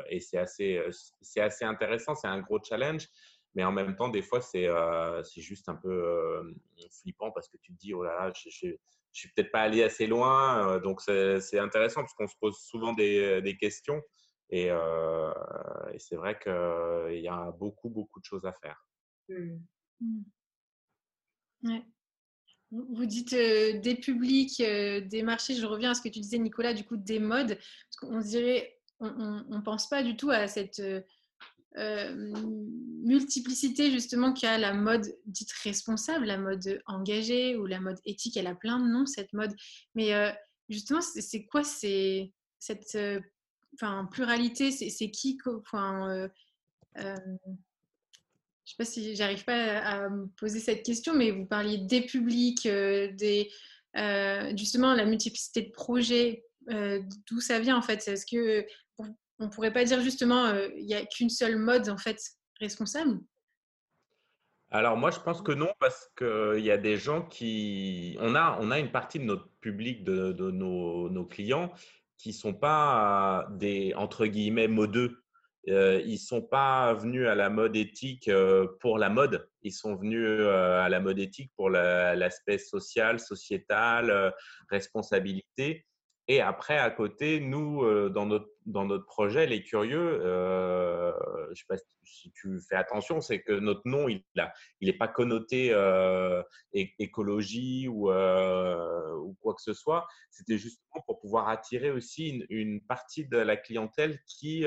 et 0.10 0.20
c'est 0.22 0.38
assez, 0.38 0.82
c'est 1.22 1.42
assez 1.42 1.66
intéressant. 1.66 2.16
C'est 2.16 2.28
un 2.28 2.40
gros 2.40 2.60
challenge. 2.64 3.08
Mais 3.56 3.64
en 3.64 3.72
même 3.72 3.96
temps, 3.96 4.10
des 4.10 4.22
fois, 4.22 4.42
c'est 4.42 4.68
euh, 4.68 5.24
juste 5.38 5.70
un 5.70 5.76
peu 5.76 5.92
euh, 5.92 6.54
flippant 7.02 7.32
parce 7.32 7.48
que 7.48 7.58
tu 7.58 7.72
te 7.74 7.78
dis, 7.78 7.94
oh 7.94 8.04
là 8.04 8.16
là, 8.16 8.34
je 8.36 8.68
ne 8.68 8.76
suis 9.12 9.28
peut-être 9.30 9.52
pas 9.52 9.62
allé 9.62 9.84
assez 9.84 10.08
loin. 10.08 10.68
Euh, 10.68 10.80
donc, 10.80 11.02
c'est 11.02 11.60
intéressant 11.60 12.02
parce 12.02 12.14
qu'on 12.14 12.28
se 12.28 12.36
pose 12.40 12.58
souvent 12.58 12.94
des, 12.94 13.42
des 13.42 13.58
questions. 13.58 14.02
Et, 14.50 14.68
et 14.68 16.00
c'est 16.00 16.16
vrai 16.16 16.38
qu'il 16.38 17.22
y 17.22 17.28
a 17.28 17.52
beaucoup, 17.52 17.90
beaucoup 17.90 18.20
de 18.20 18.26
choses 18.26 18.46
à 18.46 18.54
faire. 18.54 18.86
Mmh. 19.30 19.58
Mmh. 21.62 21.80
Vous 22.72 23.06
dites 23.06 23.34
des 23.34 23.96
publics, 23.96 24.60
des 24.60 25.24
marchés. 25.24 25.56
Je 25.56 25.66
reviens 25.66 25.92
à 25.92 25.94
ce 25.94 26.02
que 26.02 26.10
tu 26.10 26.20
disais, 26.20 26.40
Nicolas, 26.40 26.74
du 26.74 26.84
coup, 26.84 26.98
des 26.98 27.20
modes. 27.20 27.58
Parce 27.58 27.96
qu'on 28.00 28.20
dirait, 28.20 28.80
on 29.00 29.58
ne 29.58 29.62
pense 29.62 29.88
pas 29.90 30.04
du 30.04 30.16
tout 30.16 30.30
à 30.30 30.48
cette 30.48 30.80
euh, 30.80 31.02
multiplicité 31.76 33.92
justement 33.92 34.34
qu'il 34.34 34.48
y 34.48 34.52
a 34.52 34.58
la 34.58 34.74
mode 34.74 35.16
dite 35.26 35.52
responsable, 35.64 36.26
la 36.26 36.38
mode 36.38 36.82
engagée 36.86 37.58
ou 37.58 37.66
la 37.66 37.80
mode 37.80 38.00
éthique. 38.06 38.38
Elle 38.38 38.48
a 38.48 38.56
plein 38.56 38.80
de 38.80 38.88
noms, 38.88 39.06
cette 39.06 39.34
mode. 39.34 39.54
Mais 39.96 40.14
euh, 40.14 40.32
justement, 40.70 41.02
c'est 41.02 41.46
quoi 41.46 41.64
cette 41.64 42.96
euh, 42.96 43.20
pluralité? 44.12 44.72
C'est 44.72 45.12
qui 45.12 45.38
enfin, 45.46 46.30
Je 46.96 47.02
ne 47.02 47.16
sais 48.66 48.76
pas 48.78 48.86
si 48.86 49.16
j'arrive 49.16 49.44
pas 49.44 49.80
à, 49.80 50.10
me 50.10 50.28
poser 50.28 50.60
cette 50.60 50.84
question, 50.84 51.14
mais 51.14 51.32
vous 51.32 51.46
parliez 51.46 51.78
des 51.78 52.02
publics, 52.02 52.64
des, 52.64 53.52
justement 54.56 54.94
la 54.94 55.06
multiplicité 55.06 55.64
de 55.64 55.72
projets. 55.72 56.46
D'où 56.68 57.42
ça 57.42 57.60
vient 57.60 57.76
en 57.76 57.82
fait? 57.82 58.08
Est-ce 58.08 58.26
que 58.26 58.66
on 59.40 59.50
pourrait 59.50 59.74
pas 59.74 59.84
dire 59.84 60.02
justement 60.02 60.46
euh, 60.46 60.68
il 60.76 60.86
n'y 60.86 60.96
a 60.96 61.06
qu'une 61.06 61.30
seule 61.30 61.58
mode 61.58 61.94
responsable? 62.60 63.20
Alors 64.72 64.98
moi 64.98 65.12
je 65.12 65.20
pense 65.20 65.42
que 65.42 65.52
non 65.52 65.72
parce 65.80 66.10
qu'il 66.18 66.64
y 66.64 66.72
a 66.72 66.78
des 66.78 66.98
gens 66.98 67.22
qui 67.22 68.18
on 68.20 68.36
a 68.36 68.80
une 68.80 68.92
partie 68.92 69.20
de 69.20 69.26
notre 69.26 69.48
public 69.62 70.04
de, 70.04 70.52
nos, 70.52 71.26
clients 71.26 71.72
qui 72.18 72.34
sont 72.34 72.54
pas 72.54 73.48
des 73.52 73.94
entre 73.96 74.26
guillemets 74.26 74.68
modeux. 74.68 75.20
Euh, 75.70 76.02
ils 76.06 76.18
sont 76.18 76.42
pas 76.42 76.94
venus 76.94 77.26
à 77.28 77.36
la 77.36 77.50
mode 77.50 77.78
éthique 77.78 78.28
euh, 78.28 78.68
pour 78.82 78.98
la 78.98 79.10
mode. 79.10 79.48
Ils 79.62 79.72
sont 79.72 79.96
venus 79.96 80.28
à 80.28 80.90
la 80.90 81.00
mode 81.00 81.20
éthique 81.20 81.52
pour 81.56 81.70
l'aspect 81.70 82.58
social 82.58 83.20
sociétal 83.20 84.34
responsabilité 84.70 85.86
et 86.30 86.40
après, 86.40 86.78
à 86.78 86.90
côté, 86.90 87.42
nous, 87.42 87.84
euh, 87.84 88.10
dans 88.10 88.26
notre, 88.26 88.48
dans 88.66 88.86
notre 88.86 89.06
projet, 89.06 89.46
les 89.46 89.62
curieux, 89.62 90.22
euh, 90.24 91.12
je 91.48 91.50
ne 91.50 91.56
sais 91.56 91.66
pas 91.68 91.76
si 92.06 92.32
tu 92.32 92.62
fais 92.62 92.76
attention, 92.76 93.20
c'est 93.20 93.42
que 93.42 93.52
notre 93.52 93.82
nom, 93.84 94.08
il 94.08 94.24
n'est 94.38 94.44
il 94.80 94.98
pas 94.98 95.10
connoté 95.10 95.74
euh, 95.74 96.42
écologie 96.72 97.90
ou, 97.90 98.10
ou, 98.10 99.38
quoi 99.42 99.54
que 99.54 99.62
ce 99.62 99.74
soit. 99.74 100.08
C'était 100.32 100.58
justement 100.58 101.04
pour 101.06 101.20
pouvoir 101.20 101.50
attirer 101.50 101.92
aussi 101.92 102.46
une, 102.50 102.80
partie 102.82 103.26
de 103.28 103.38
la 103.38 103.58
clientèle 103.58 104.20
qui, 104.26 104.66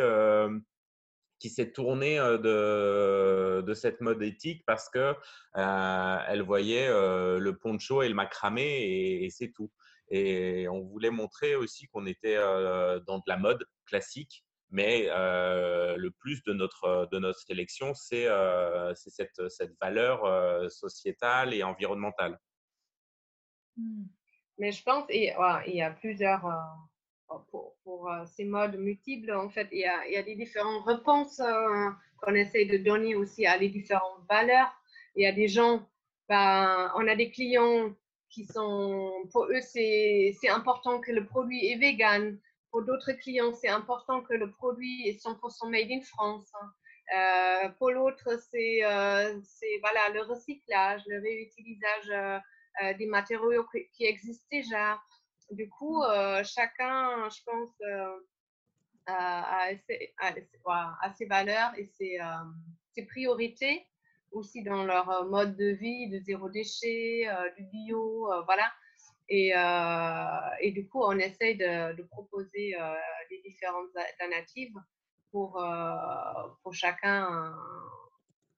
qui 1.39 1.49
s'est 1.49 1.73
tournée 1.73 2.19
de, 2.19 3.63
de, 3.63 3.75
cette 3.75 4.03
mode 4.03 4.23
éthique 4.23 4.63
parce 4.67 4.91
qu'elle 4.91 5.17
elle 5.55 6.43
voyait 6.43 6.89
le 6.89 7.53
poncho 7.53 8.03
et 8.03 8.09
le 8.09 8.15
macramé 8.15 9.23
et 9.25 9.31
c'est 9.31 9.53
tout. 9.53 9.71
Et 10.09 10.69
on 10.69 10.83
voulait 10.83 11.11
montrer 11.11 11.57
aussi 11.57 11.87
qu'on 11.89 12.07
était 12.07 12.37
dans 12.37 13.19
de 13.19 13.25
la 13.27 13.37
mode 13.37 13.65
classique, 13.87 14.45
mais 14.71 15.07
le 15.07 16.09
plus 16.11 16.43
de 16.45 16.53
notre, 16.53 17.09
de 17.11 17.19
notre 17.19 17.41
sélection, 17.41 17.95
c'est 17.95 18.29
cette, 18.95 19.49
cette 19.49 19.75
valeur 19.81 20.71
sociétale 20.71 21.55
et 21.55 21.63
environnementale. 21.63 22.39
Mmh. 23.77 24.05
Mais 24.59 24.73
je 24.73 24.83
pense, 24.83 25.05
et, 25.11 25.35
il 25.67 25.75
y 25.75 25.83
a 25.83 25.91
plusieurs, 25.91 26.49
pour, 27.51 27.77
pour 27.83 28.11
ces 28.27 28.45
modes 28.45 28.77
multiples, 28.77 29.33
en 29.33 29.51
fait, 29.51 29.69
il 29.73 29.81
y 29.81 29.85
a, 29.85 30.07
il 30.07 30.13
y 30.13 30.17
a 30.17 30.23
des 30.23 30.37
différentes 30.37 30.87
réponses 30.87 31.43
qu'on 32.19 32.35
essaie 32.35 32.65
de 32.65 32.79
donner 32.79 33.15
aussi 33.15 33.47
à 33.47 33.57
les 33.57 33.69
différentes 33.69 34.25
valeurs. 34.29 34.73
Il 35.15 35.25
y 35.25 35.27
a 35.27 35.33
des 35.33 35.49
gens, 35.49 35.87
ben, 36.29 36.91
on 36.97 37.07
a 37.07 37.17
des 37.17 37.31
clients 37.31 37.95
qui 38.31 38.45
sont, 38.45 39.13
pour 39.33 39.45
eux, 39.45 39.61
c'est 39.61 40.49
important 40.49 41.01
que 41.01 41.13
le 41.13 41.27
produit 41.27 41.71
est 41.71 41.77
vegan. 41.77 42.39
Pour 42.71 42.83
d'autres 42.83 43.13
clients, 43.13 43.53
c'est 43.55 43.69
important 43.69 44.23
que 44.23 44.35
le 44.35 44.51
produit 44.51 45.09
est 45.09 45.23
100% 45.23 45.71
made 45.71 45.91
in 45.91 46.03
France. 46.03 46.53
Euh, 47.15 47.69
pour 47.79 47.91
l'autre, 47.91 48.29
c'est 48.51 48.85
euh, 48.85 49.41
voilà, 49.81 50.09
le 50.13 50.23
recyclage, 50.23 51.03
le 51.07 51.21
réutilisage 51.21 52.11
euh, 52.11 52.39
euh, 52.83 52.95
des 52.95 53.07
matériaux 53.07 53.65
qui, 53.93 54.05
existent 54.05 54.47
déjà. 54.51 55.01
Du 55.53 55.69
coup, 55.69 56.03
chacun, 56.43 57.29
je 57.29 57.41
pense, 57.45 57.71
a, 59.07 59.69
a, 60.19 61.13
ses 61.15 61.27
valeurs 61.27 61.73
et 61.79 61.87
ses, 61.87 62.19
ses 62.93 63.07
priorités 63.07 63.87
aussi 64.33 64.63
dans 64.63 64.85
leur 64.85 65.09
euh, 65.11 65.25
mode 65.25 65.57
de 65.57 65.71
vie, 65.71 66.09
de 66.09 66.19
zéro 66.19 66.49
déchet, 66.49 67.29
euh, 67.29 67.51
du 67.57 67.65
bio, 67.65 68.33
euh, 68.33 68.43
voilà. 68.43 68.73
Et, 69.29 69.49
et, 70.61 70.71
du 70.71 70.87
coup, 70.87 71.03
on 71.03 71.19
essaye 71.19 71.57
de, 71.57 72.01
proposer 72.05 72.77
les 73.29 73.43
différentes 73.43 73.91
alternatives 73.97 74.77
pour, 75.33 75.61
pour 76.63 76.73
chacun 76.73 77.53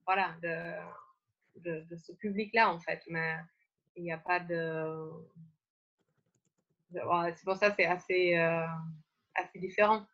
voilà, 0.04 0.36
de, 0.42 1.80
de, 1.86 1.96
ce 1.96 2.12
public-là, 2.12 2.70
en 2.70 2.78
fait. 2.80 3.02
Mais 3.08 3.36
il 3.96 4.02
n'y 4.02 4.12
a 4.12 4.18
pas 4.18 4.40
de. 4.40 5.10
c'est 6.92 7.44
pour 7.46 7.56
ça 7.56 7.70
que 7.70 7.76
c'est 7.78 7.86
assez, 7.86 8.34
assez 9.34 9.58
différent. 9.58 10.04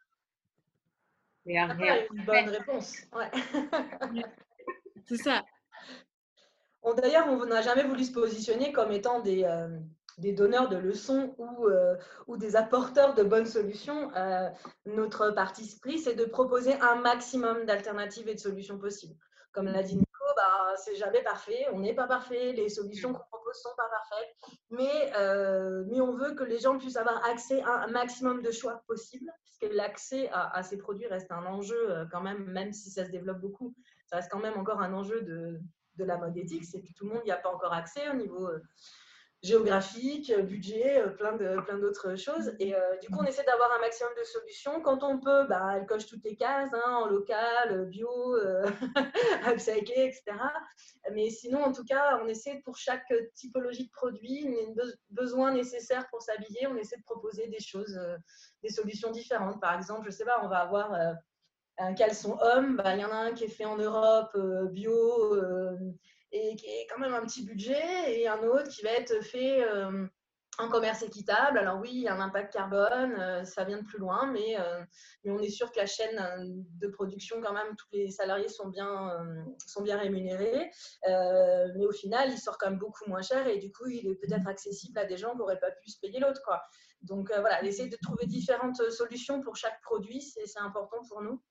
Mais 1.47 1.55
il 1.55 1.57
y 1.57 1.59
a 1.59 1.67
rien. 1.67 2.05
Une 2.13 2.25
bonne 2.25 2.49
réponse. 2.49 3.09
Ouais. 3.13 4.23
C'est 5.07 5.17
ça. 5.17 5.43
D'ailleurs, 6.97 7.27
on 7.29 7.47
n'a 7.47 7.63
jamais 7.63 7.83
voulu 7.83 8.05
se 8.05 8.13
positionner 8.13 8.73
comme 8.73 8.93
étant 8.93 9.21
des, 9.21 9.45
euh, 9.45 9.69
donneurs 10.19 10.69
de 10.69 10.77
leçons 10.77 11.35
ou, 11.39 11.67
euh, 11.67 11.97
ou, 12.27 12.37
des 12.37 12.57
apporteurs 12.57 13.15
de 13.15 13.23
bonnes 13.23 13.47
solutions. 13.47 14.15
Euh, 14.15 14.49
notre 14.85 15.31
parti 15.31 15.79
pris, 15.81 15.99
c'est 15.99 16.15
de 16.15 16.25
proposer 16.25 16.75
un 16.81 16.97
maximum 16.97 17.65
d'alternatives 17.65 18.29
et 18.29 18.35
de 18.35 18.41
solutions 18.41 18.79
possibles. 18.79 19.17
Comme 19.53 19.67
l'a 19.67 19.83
dit 19.83 19.97
Nico, 19.97 20.25
bah, 20.37 20.75
c'est 20.77 20.97
jamais 20.97 21.23
parfait, 21.23 21.67
on 21.73 21.81
n'est 21.81 21.95
pas 21.95 22.07
parfait, 22.07 22.53
les 22.53 22.69
solutions 22.69 23.13
qu'on 23.13 23.25
propose 23.31 23.55
sont 23.57 23.75
pas 23.77 23.89
parfaites, 23.89 24.35
mais, 24.71 26.01
on 26.01 26.17
veut 26.17 26.35
que 26.35 26.43
les 26.43 26.59
gens 26.59 26.77
puissent 26.77 26.97
avoir 26.97 27.25
accès 27.25 27.63
à 27.63 27.85
un 27.85 27.87
maximum 27.87 28.43
de 28.43 28.51
choix 28.51 28.83
possibles, 28.89 29.33
puisque 29.45 29.73
l'accès 29.73 30.29
à, 30.33 30.63
ces 30.65 30.77
produits 30.77 31.07
reste 31.07 31.31
un 31.31 31.47
enjeu 31.47 32.07
quand 32.11 32.21
même, 32.21 32.45
même 32.51 32.73
si 32.73 32.91
ça 32.91 33.05
se 33.05 33.11
développe 33.11 33.39
beaucoup 33.39 33.75
ça 34.07 34.17
reste 34.17 34.31
quand 34.31 34.41
même 34.41 34.59
encore 34.59 34.81
un 34.81 34.93
enjeu 34.93 35.23
de, 35.23 35.61
de 35.97 36.05
la 36.05 36.17
mode 36.19 36.37
éthique, 36.37 36.65
c'est 36.65 36.81
que 36.81 36.93
tout 36.97 37.07
le 37.07 37.15
monde 37.15 37.25
n'y 37.25 37.31
a 37.31 37.37
pas 37.37 37.51
encore 37.51 37.73
accès 37.73 38.09
au 38.11 38.15
niveau 38.15 38.49
euh, 38.49 38.61
géographique, 39.45 40.31
euh, 40.31 40.43
budget, 40.43 41.01
euh, 41.01 41.09
plein 41.09 41.37
de 41.37 41.61
plein 41.61 41.79
d'autres 41.79 42.17
choses. 42.17 42.53
Et 42.59 42.75
du 43.03 43.09
coup, 43.09 43.19
on 43.21 43.25
essaie 43.25 43.45
d'avoir 43.45 43.71
un 43.77 43.81
maximum 43.81 44.13
de 44.19 44.25
solutions. 44.25 44.81
Quand 44.81 45.03
on 45.05 45.21
peut, 45.21 45.47
bah, 45.47 45.75
elle 45.77 45.87
coche 45.87 46.07
toutes 46.07 46.25
les 46.25 46.35
cases, 46.35 46.73
hein, 46.73 46.97
en 47.03 47.07
local, 47.07 47.87
bio, 47.91 48.35
euh, 48.37 48.65
upcyclé, 49.47 50.07
etc. 50.07 50.23
Mais 51.13 51.29
sinon, 51.29 51.63
en 51.63 51.73
tout 51.73 51.85
cas, 51.85 52.19
on 52.23 52.27
essaie 52.27 52.63
pour 52.65 52.77
chaque 52.79 53.13
typologie 53.35 53.87
de 53.87 53.93
produit, 53.93 54.49
besoin 55.11 55.53
nécessaire 55.53 56.09
pour 56.09 56.23
s'habiller, 56.23 56.67
on 56.67 56.77
essaie 56.77 56.97
de 56.97 57.05
proposer 57.05 57.47
des 57.49 57.61
choses, 57.61 58.01
des 58.63 58.71
solutions 58.71 59.11
différentes. 59.11 59.61
Par 59.61 59.77
exemple, 59.77 60.07
je 60.07 60.11
sais 60.11 60.25
pas, 60.25 60.41
on 60.43 60.49
va 60.49 60.61
avoir 60.61 60.93
caleçon 61.97 62.39
homme, 62.41 62.77
bah, 62.77 62.95
il 62.95 63.01
y 63.01 63.05
en 63.05 63.11
a 63.11 63.17
un 63.17 63.33
qui 63.33 63.45
est 63.45 63.49
fait 63.49 63.65
en 63.65 63.77
Europe, 63.77 64.31
euh, 64.37 64.69
bio, 64.69 65.35
euh, 65.35 65.77
et 66.33 66.57
qui 66.57 66.67
est 66.67 66.87
quand 66.91 66.99
même 66.99 67.15
un 67.15 67.23
petit 67.23 67.45
budget, 67.45 68.21
et 68.21 68.29
un 68.29 68.43
autre 68.43 68.69
qui 68.69 68.83
va 68.83 68.91
être 68.91 69.23
fait 69.25 69.63
euh, 69.65 70.07
en 70.59 70.69
commerce 70.69 71.03
équitable. 71.03 71.59
Alors 71.59 71.81
oui, 71.81 71.91
il 71.93 72.03
y 72.03 72.09
a 72.09 72.15
un 72.15 72.21
impact 72.21 72.53
carbone, 72.53 73.45
ça 73.45 73.65
vient 73.65 73.79
de 73.79 73.85
plus 73.85 73.99
loin, 73.99 74.27
mais, 74.27 74.57
mais 75.25 75.33
on 75.33 75.41
est 75.41 75.51
sûr 75.51 75.73
que 75.73 75.79
la 75.81 75.87
chaîne 75.87 76.65
de 76.81 76.87
production, 76.87 77.41
quand 77.41 77.53
même, 77.53 77.75
tous 77.77 77.89
les 77.93 78.11
salariés 78.11 78.49
sont 78.49 78.69
bien, 78.69 79.11
sont 79.67 79.83
bien 79.83 79.99
rémunérés. 79.99 80.71
mais 81.05 81.87
au 81.87 81.93
final, 81.93 82.31
il 82.31 82.39
sort 82.39 82.57
quand 82.57 82.71
même 82.71 82.79
beaucoup 82.79 83.09
moins 83.09 83.23
cher 83.23 83.49
et 83.49 83.59
du 83.59 83.73
coup, 83.73 83.89
il 83.89 84.09
est 84.09 84.15
peut-être 84.15 84.47
accessible 84.47 84.97
à 84.97 85.07
des 85.07 85.17
gens 85.17 85.33
qui 85.33 85.39
n'auraient 85.39 85.59
pas 85.59 85.73
pu 85.73 85.91
se 85.91 85.99
payer 85.99 86.21
l'autre. 86.21 86.43
quoi. 86.45 86.63
Donc 87.03 87.33
voilà, 87.33 87.61
essayer 87.65 87.89
de 87.89 87.99
trouver 88.01 88.27
différentes 88.27 88.81
solutions 88.91 89.41
pour 89.41 89.57
chaque 89.57 89.81
produit, 89.83 90.23
c'est 90.23 90.61
important 90.61 90.99
pour 91.09 91.21
nous. 91.21 91.43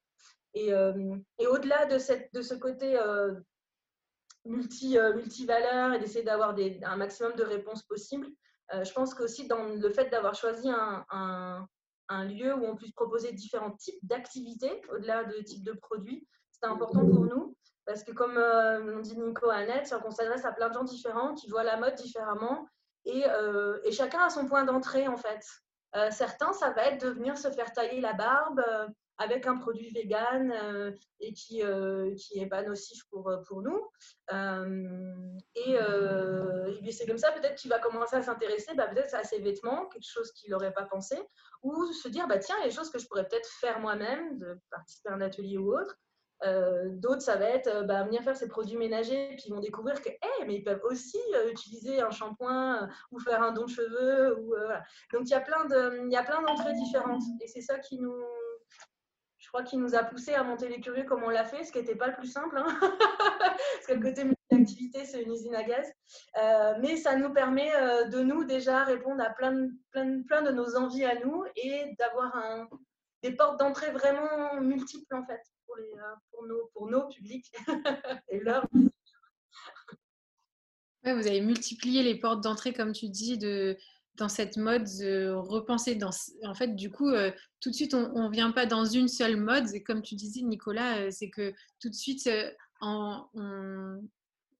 Euh, 0.57 1.15
et, 1.39 1.47
au-delà 1.47 1.85
de, 1.85 1.97
ce 1.97 2.53
côté 2.53 2.97
euh, 2.97 3.33
multi, 4.45 4.97
euh, 4.97 5.13
multivaleur 5.15 5.93
et 5.93 5.99
d'essayer 5.99 6.23
d'avoir 6.23 6.55
un 6.83 6.95
maximum 6.95 7.33
de 7.35 7.43
réponses 7.43 7.83
possibles, 7.83 8.27
je 8.71 8.91
pense 8.91 9.13
qu'aussi 9.13 9.47
dans 9.47 9.65
le 9.65 9.89
fait 9.91 10.09
d'avoir 10.09 10.33
choisi 10.33 10.67
un, 10.67 11.67
lieu 12.25 12.55
où 12.55 12.65
on 12.65 12.75
puisse 12.75 12.91
proposer 12.93 13.31
différents 13.31 13.71
types 13.71 13.99
d'activités 14.01 14.81
au-delà 14.89 15.25
de 15.25 15.41
types 15.41 15.63
de 15.63 15.73
produits, 15.73 16.27
c'est 16.51 16.65
important 16.65 17.05
pour 17.05 17.25
nous. 17.25 17.55
Parce 17.85 18.03
que 18.03 18.11
comme 18.11 18.33
l'ont 18.33 18.99
dit 19.01 19.15
Nico 19.15 19.51
et 19.51 19.55
Annette, 19.55 19.93
on 20.05 20.09
s'adresse 20.09 20.45
à 20.45 20.53
plein 20.53 20.69
de 20.69 20.73
gens 20.73 20.83
différents 20.83 21.35
qui 21.35 21.49
voient 21.49 21.63
la 21.63 21.77
mode 21.77 21.93
différemment 21.95 22.67
et 23.05 23.23
chacun 23.91 24.21
a 24.21 24.29
son 24.31 24.47
point 24.47 24.63
d'entrée 24.63 25.07
en 25.07 25.17
fait. 25.17 25.45
certains, 26.11 26.53
ça 26.53 26.71
va 26.71 26.85
être 26.85 27.05
de 27.05 27.09
venir 27.09 27.37
se 27.37 27.51
faire 27.51 27.71
tailler 27.73 28.01
la 28.01 28.13
barbe, 28.13 28.63
avec 29.17 29.45
un 29.45 29.57
produit 29.57 29.89
vegan 29.91 30.51
euh, 30.51 30.91
et 31.19 31.33
qui 31.33 31.57
n'est 31.57 31.65
euh, 31.65 32.15
qui 32.15 32.45
pas 32.47 32.63
nocif 32.63 33.03
pour, 33.09 33.29
euh, 33.29 33.37
pour 33.47 33.61
nous. 33.61 33.79
et, 35.55 35.77
c'est 36.91 37.07
comme 37.07 37.17
ça 37.17 37.31
peut-être 37.31 37.55
qu'il 37.55 37.71
va 37.71 37.79
commencer 37.79 38.15
à 38.15 38.21
s'intéresser 38.21 38.75
bah, 38.75 38.87
peut-être 38.87 39.15
à 39.15 39.23
ses 39.23 39.39
vêtements, 39.39 39.87
quelque 39.87 40.07
chose 40.07 40.31
qu'il 40.33 40.51
n'aurait 40.51 40.73
pas 40.73 40.85
pensé, 40.85 41.17
ou 41.63 41.85
se 41.91 42.07
dire 42.07 42.27
bah, 42.27 42.37
tiens, 42.37 42.55
il 42.65 42.71
choses 42.71 42.91
que 42.91 42.99
je 42.99 43.07
pourrais 43.07 43.27
peut-être 43.27 43.47
faire 43.47 43.79
moi-même, 43.79 44.37
de 44.37 44.59
participer 44.69 45.09
à 45.09 45.13
un 45.13 45.21
atelier 45.21 45.57
ou 45.57 45.73
autre. 45.73 45.95
D'autres, 46.99 47.21
ça 47.21 47.37
va 47.37 47.45
être 47.45 47.85
bah, 47.85 48.03
venir 48.03 48.21
faire 48.21 48.35
ces 48.35 48.49
produits 48.49 48.75
ménagers, 48.75 49.29
puis 49.37 49.45
ils 49.47 49.53
vont 49.53 49.61
découvrir 49.61 50.01
que, 50.01 50.09
hey, 50.09 50.45
mais 50.45 50.55
ils 50.55 50.63
peuvent 50.63 50.83
aussi 50.83 51.17
utiliser 51.49 52.01
un 52.01 52.11
shampoing 52.11 52.89
ou 53.11 53.19
faire 53.19 53.41
un 53.41 53.53
don 53.53 53.63
de 53.63 53.69
cheveux. 53.69 54.37
Ou, 54.39 54.53
Donc, 55.13 55.21
il 55.23 55.29
y 55.29 55.35
a 55.35 55.39
plein 55.39 55.65
d'entrées 55.65 56.73
différentes. 56.73 57.23
Et 57.41 57.47
c'est 57.47 57.61
ça 57.61 57.79
qui 57.79 57.97
nous, 57.97 58.21
crois 59.53 59.63
qu'il 59.63 59.79
nous 59.79 59.93
a 59.93 60.03
poussé 60.03 60.33
à 60.33 60.43
monter 60.43 60.67
les 60.67 60.81
curieux 60.81 61.03
comme 61.03 61.21
on 61.23 61.29
l'a 61.29 61.45
fait, 61.45 61.63
ce 61.63 61.71
qui 61.71 61.77
n'était 61.77 61.95
pas 61.95 62.07
le 62.07 62.15
plus 62.15 62.27
simple. 62.27 62.57
Hein 62.57 62.65
Parce 62.79 63.85
que 63.87 63.93
le 63.93 64.01
côté 64.01 64.23
multi-activité, 64.23 65.05
c'est 65.05 65.21
une 65.21 65.31
usine 65.31 65.53
à 65.53 65.61
gaz. 65.61 65.87
Euh, 66.41 66.73
mais 66.81 66.97
ça 66.97 67.15
nous 67.15 67.31
permet 67.31 67.71
euh, 67.75 68.05
de 68.05 68.23
nous 68.23 68.45
déjà 68.45 68.83
répondre 68.83 69.23
à 69.23 69.29
plein 69.29 69.51
de, 69.53 70.51
nos 70.51 70.75
envies 70.75 71.05
à 71.05 71.19
nous 71.23 71.43
et 71.55 71.95
d'avoir 71.99 72.67
des 73.21 73.31
portes 73.35 73.59
d'entrée 73.59 73.91
vraiment 73.91 74.59
multiples 74.59 75.13
en 75.13 75.23
fait 75.23 75.41
pour, 75.67 75.77
euh, 75.77 76.87
nos 76.89 77.07
publics 77.07 77.51
et 78.29 78.39
leurs 78.39 78.65
Ouais, 81.05 81.13
vous 81.13 81.27
avez 81.27 81.41
multiplié 81.41 82.01
les 82.01 82.17
portes 82.17 82.41
d'entrée, 82.41 82.71
comme 82.71 82.93
tu 82.93 83.09
dis, 83.09 83.37
de, 83.37 83.77
dans 84.15 84.29
cette 84.29 84.57
mode 84.57 84.83
de 84.99 85.31
repenser. 85.31 85.95
Dans, 85.95 86.11
en 86.43 86.53
fait, 86.53 86.75
du 86.75 86.91
coup, 86.91 87.09
euh, 87.09 87.31
tout 87.59 87.69
de 87.69 87.75
suite, 87.75 87.93
on 87.93 88.29
ne 88.29 88.31
vient 88.31 88.51
pas 88.51 88.65
dans 88.65 88.85
une 88.85 89.07
seule 89.07 89.37
mode. 89.37 89.73
Et 89.73 89.83
comme 89.83 90.01
tu 90.01 90.15
disais, 90.15 90.41
Nicolas, 90.41 90.97
euh, 90.99 91.11
c'est 91.11 91.29
que 91.29 91.53
tout 91.79 91.89
de 91.89 91.95
suite, 91.95 92.27
euh, 92.27 92.51
en, 92.81 93.27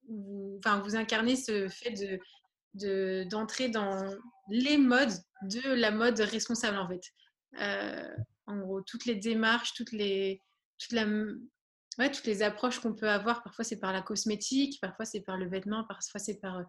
vous, 0.09 0.59
enfin, 0.59 0.79
vous 0.79 0.95
incarnez 0.95 1.35
ce 1.35 1.67
fait 1.69 1.91
de, 2.73 3.23
d'entrer 3.29 3.69
dans 3.69 4.15
les 4.49 4.77
modes 4.77 5.13
de 5.43 5.73
la 5.73 5.91
mode 5.91 6.19
responsable, 6.19 6.77
en 6.77 6.87
fait. 6.87 7.11
en 8.47 8.57
gros, 8.59 8.81
toutes 8.81 9.05
les 9.05 9.15
démarches, 9.15 9.73
toutes 9.73 9.91
les, 9.91 10.39
toutes 10.79 12.25
les 12.25 12.41
approches 12.41 12.79
qu'on 12.79 12.93
peut 12.93 13.09
avoir. 13.09 13.43
Parfois, 13.43 13.65
c'est 13.65 13.79
par 13.79 13.93
la 13.93 14.01
cosmétique, 14.01 14.79
parfois, 14.81 15.05
c'est 15.05 15.21
par 15.21 15.37
le 15.37 15.47
vêtement, 15.47 15.83
parfois, 15.83 16.19
c'est 16.19 16.39
par 16.39 16.63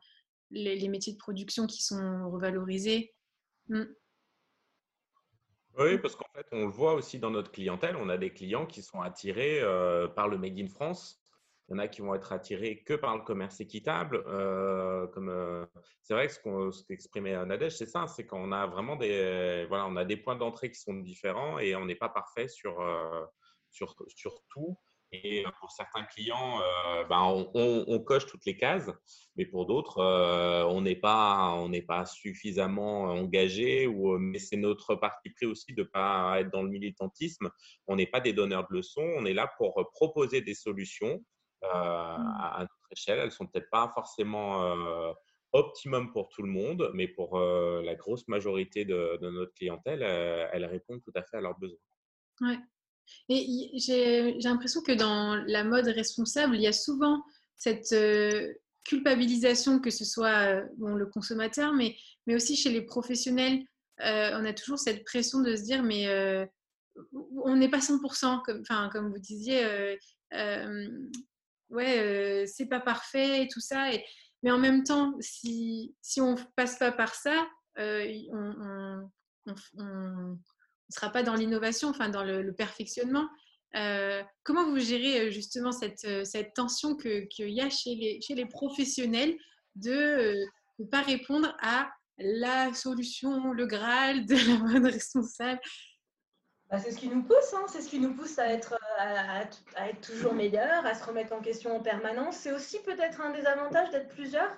les, 0.54 0.88
métiers 0.88 1.12
de 1.12 1.18
production 1.18 1.66
qui 1.66 1.82
sont 1.82 2.30
revalorisés. 2.30 3.14
Mm. 3.68 3.84
Oui, 5.76 5.98
parce 5.98 6.14
qu'en 6.14 6.28
fait, 6.34 6.46
on 6.52 6.66
le 6.66 6.70
voit 6.70 6.94
aussi 6.94 7.18
dans 7.18 7.30
notre 7.30 7.50
clientèle, 7.50 7.96
on 7.96 8.08
a 8.08 8.16
des 8.16 8.30
clients 8.30 8.64
qui 8.64 8.82
sont 8.82 9.00
attirés 9.00 9.60
euh, 9.60 10.06
par 10.06 10.28
le 10.28 10.38
Made 10.38 10.56
in 10.58 10.68
France 10.68 11.20
Il 11.68 11.72
y 11.72 11.74
en 11.74 11.78
a 11.78 11.88
qui 11.88 12.00
vont 12.00 12.14
être 12.14 12.32
attirés 12.32 12.84
que 12.84 12.94
par 12.94 13.16
le 13.16 13.24
commerce 13.24 13.60
équitable. 13.60 14.22
Euh, 14.28 15.08
comme 15.08 15.30
euh, 15.30 15.66
c'est 16.02 16.14
vrai 16.14 16.28
que 16.28 16.70
ce 16.70 16.84
qu'exprimait 16.84 17.44
Nadège, 17.44 17.76
c'est 17.76 17.86
ça, 17.86 18.06
c'est 18.06 18.24
qu'on 18.24 18.52
a 18.52 18.66
vraiment 18.66 18.94
des, 18.94 19.66
voilà, 19.68 19.86
on 19.86 19.96
a 19.96 20.04
des 20.04 20.16
points 20.16 20.36
d'entrée 20.36 20.70
qui 20.70 20.78
sont 20.78 20.94
différents 20.94 21.58
et 21.58 21.74
on 21.74 21.86
n'est 21.86 21.96
pas 21.96 22.08
parfait 22.08 22.46
sur, 22.46 22.76
sur, 23.70 23.96
sur 24.08 24.42
tout. 24.48 24.78
Et 25.22 25.44
pour 25.60 25.70
certains 25.70 26.04
clients, 26.04 26.60
ben 27.08 27.20
on, 27.22 27.84
on, 27.86 27.98
coche 28.00 28.26
toutes 28.26 28.44
les 28.46 28.56
cases, 28.56 28.90
mais 29.36 29.46
pour 29.46 29.66
d'autres, 29.66 30.02
on 30.68 30.80
n'est 30.80 30.96
pas, 30.96 31.52
on 31.54 31.68
n'est 31.68 31.82
pas 31.82 32.06
suffisamment 32.06 33.04
engagé. 33.04 33.86
Ou, 33.86 34.18
mais 34.18 34.38
c'est 34.38 34.56
notre 34.56 34.94
parti 34.94 35.30
pris 35.30 35.46
aussi 35.46 35.74
de 35.74 35.82
ne 35.82 35.86
pas 35.86 36.40
être 36.40 36.50
dans 36.50 36.62
le 36.62 36.70
militantisme. 36.70 37.50
On 37.86 37.96
n'est 37.96 38.06
pas 38.06 38.20
des 38.20 38.32
donneurs 38.32 38.66
de 38.68 38.76
leçons. 38.76 39.08
On 39.16 39.26
est 39.26 39.34
là 39.34 39.50
pour 39.58 39.74
proposer 39.92 40.40
des 40.40 40.54
solutions 40.54 41.20
euh, 41.64 42.18
mmh. 42.18 42.36
à, 42.40 42.58
notre 42.60 42.92
échelle. 42.92 43.18
Elles 43.20 43.32
sont 43.32 43.46
peut-être 43.46 43.70
pas 43.70 43.90
forcément 43.94 44.64
euh, 44.64 45.12
optimum 45.52 46.12
pour 46.12 46.28
tout 46.28 46.42
le 46.42 46.50
monde, 46.50 46.90
mais 46.94 47.08
pour 47.08 47.38
euh, 47.38 47.82
la 47.82 47.94
grosse 47.94 48.26
majorité 48.28 48.84
de, 48.84 49.18
notre 49.22 49.52
clientèle, 49.54 50.02
elles 50.02 50.64
répondent 50.66 51.02
tout 51.02 51.12
à 51.14 51.22
fait 51.22 51.38
à 51.38 51.40
leurs 51.40 51.58
besoins. 51.58 51.78
Ouais. 52.40 52.58
J'ai 53.28 54.36
l'impression 54.42 54.82
que 54.82 54.92
dans 54.92 55.36
la 55.46 55.64
mode 55.64 55.86
responsable, 55.86 56.56
il 56.56 56.62
y 56.62 56.66
a 56.66 56.72
souvent 56.72 57.22
cette 57.56 57.94
culpabilisation, 58.84 59.80
que 59.80 59.90
ce 59.90 60.04
soit 60.04 60.62
bon, 60.76 60.94
le 60.94 61.06
consommateur, 61.06 61.72
mais, 61.72 61.96
mais 62.26 62.34
aussi 62.34 62.56
chez 62.56 62.70
les 62.70 62.82
professionnels. 62.82 63.64
on 63.98 64.44
a 64.44 64.52
toujours 64.52 64.78
cette 64.78 65.04
pression 65.04 65.40
de 65.40 65.56
se 65.56 65.62
dire, 65.62 65.82
mais 65.82 66.06
on 67.44 67.56
n'est 67.56 67.70
pas 67.70 67.78
100%, 67.78 68.42
comme, 68.42 68.62
comme 68.90 69.10
vous 69.10 69.18
disiez, 69.18 69.98
ouais, 71.70 72.44
c'est 72.46 72.66
pas 72.66 72.80
parfait 72.80 73.42
et 73.42 73.48
tout 73.48 73.60
ça. 73.60 73.90
Mais 74.42 74.50
en 74.50 74.58
même 74.58 74.84
temps, 74.84 75.14
si, 75.20 75.94
si 76.02 76.20
on 76.20 76.36
passe 76.56 76.78
pas 76.78 76.92
par 76.92 77.14
ça, 77.14 77.46
on 77.76 79.08
ne 80.90 80.94
sera 80.94 81.10
pas 81.10 81.22
dans 81.22 81.34
l'innovation, 81.34 81.88
enfin 81.88 82.08
dans 82.08 82.24
le, 82.24 82.52
perfectionnement. 82.52 83.28
comment 84.42 84.64
vous 84.64 84.78
gérez 84.78 85.30
justement 85.30 85.72
cette, 85.72 86.24
cette 86.24 86.54
tension 86.54 86.96
qu'il 86.96 87.50
y 87.50 87.60
a 87.60 87.70
chez 87.70 87.94
les, 87.94 88.20
chez 88.20 88.34
les 88.34 88.46
professionnels 88.46 89.34
de 89.76 90.34
ne 90.78 90.86
pas 90.86 91.02
répondre 91.02 91.56
à 91.60 91.90
la 92.18 92.72
solution, 92.74 93.52
le 93.52 93.66
Graal 93.66 94.26
de 94.26 94.34
la 94.34 94.58
mode 94.58 94.92
responsable? 94.92 95.60
Bah, 96.70 96.78
c'est 96.78 96.92
ce 96.92 96.98
qui 96.98 97.08
nous 97.08 97.22
pousse, 97.22 97.52
hein. 97.54 97.66
c'est 97.68 97.82
ce 97.82 97.88
qui 97.88 98.00
nous 98.00 98.14
pousse 98.14 98.38
à 98.38 98.48
être, 98.48 98.78
à, 98.98 99.42
être 99.88 100.00
toujours 100.00 100.34
meilleur, 100.34 100.84
à 100.86 100.94
se 100.94 101.04
remettre 101.04 101.32
en 101.32 101.40
question 101.40 101.76
en 101.76 101.80
permanence. 101.80 102.36
C'est 102.36 102.52
aussi 102.52 102.80
peut-être 102.82 103.20
un 103.20 103.30
des 103.30 103.46
avantages 103.46 103.90
d'être 103.90 104.08
plusieurs. 104.08 104.50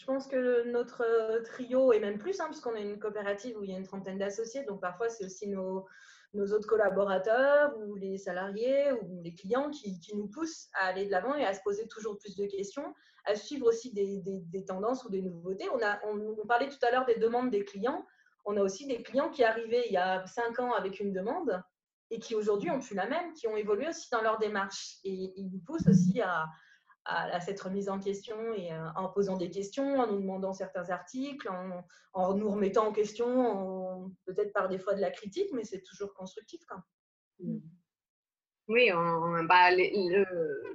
Je 0.00 0.06
pense 0.06 0.26
que 0.26 0.70
notre 0.70 1.02
euh, 1.02 1.42
trio, 1.42 1.92
et 1.92 2.00
même 2.00 2.16
plus, 2.16 2.40
hein, 2.40 2.46
parce 2.46 2.60
qu'on 2.60 2.74
est 2.74 2.82
une 2.82 2.98
coopérative 2.98 3.58
où 3.58 3.64
il 3.64 3.70
y 3.70 3.74
a 3.74 3.76
une 3.76 3.86
trentaine 3.86 4.16
d'associés, 4.16 4.64
donc 4.64 4.80
parfois 4.80 5.10
c'est 5.10 5.26
aussi 5.26 5.46
nos, 5.46 5.86
autres 6.34 6.66
collaborateurs 6.66 7.76
ou 7.78 7.96
les 7.96 8.16
salariés 8.16 8.92
ou 8.92 9.20
les 9.22 9.34
clients 9.34 9.68
qui, 9.68 10.00
nous 10.14 10.26
poussent 10.28 10.70
à 10.72 10.86
aller 10.86 11.04
de 11.04 11.10
l'avant 11.10 11.34
et 11.34 11.44
à 11.44 11.52
se 11.52 11.60
poser 11.62 11.86
toujours 11.86 12.16
plus 12.16 12.34
de 12.34 12.46
questions, 12.46 12.94
à 13.26 13.34
suivre 13.34 13.66
aussi 13.66 13.92
des, 13.92 14.64
tendances 14.64 15.04
ou 15.04 15.10
des 15.10 15.20
nouveautés. 15.20 15.68
On 15.70 16.46
parlait 16.46 16.70
tout 16.70 16.78
à 16.86 16.90
l'heure 16.90 17.04
des 17.04 17.16
demandes 17.16 17.50
des 17.50 17.64
clients 17.64 18.06
on 18.46 18.56
a 18.56 18.62
aussi 18.62 18.86
des 18.86 19.02
clients 19.02 19.28
qui 19.28 19.44
arrivaient 19.44 19.84
il 19.86 19.92
y 19.92 19.98
a 19.98 20.24
cinq 20.26 20.58
ans 20.60 20.72
avec 20.72 21.00
une 21.00 21.12
demande 21.12 21.62
et 22.10 22.18
qui 22.18 22.34
aujourd'hui 22.34 22.70
ont 22.70 22.80
plus 22.80 22.94
la 22.94 23.06
même, 23.06 23.32
qui 23.34 23.46
ont 23.46 23.56
évolué 23.56 23.88
aussi 23.88 24.08
dans 24.10 24.22
leur 24.22 24.38
démarche. 24.38 24.96
Et 25.04 25.32
ils 25.36 25.48
nous 25.50 25.60
poussent 25.60 25.86
aussi 25.86 26.20
à, 26.20 26.46
cette 27.40 27.60
remise 27.60 27.88
en 27.88 27.98
question 27.98 28.36
et 28.54 28.72
euh, 28.72 28.88
en 28.94 29.08
posant 29.08 29.36
des 29.36 29.50
questions, 29.50 29.98
en 29.98 30.06
nous 30.06 30.20
demandant 30.20 30.52
certains 30.52 30.90
articles, 30.90 31.48
en, 32.14 32.34
nous 32.34 32.50
remettant 32.50 32.88
en 32.88 32.92
question, 32.92 34.12
peut-être 34.26 34.52
par 34.52 34.68
des 34.68 34.78
fois 34.78 34.94
de 34.94 35.00
la 35.00 35.10
critique, 35.10 35.48
mais 35.52 35.64
c'est 35.64 35.82
toujours 35.82 36.14
constructif. 36.14 36.60
Quand 36.68 36.80
Oui, 38.68 38.90
bah, 39.48 39.70
les, 39.70 39.92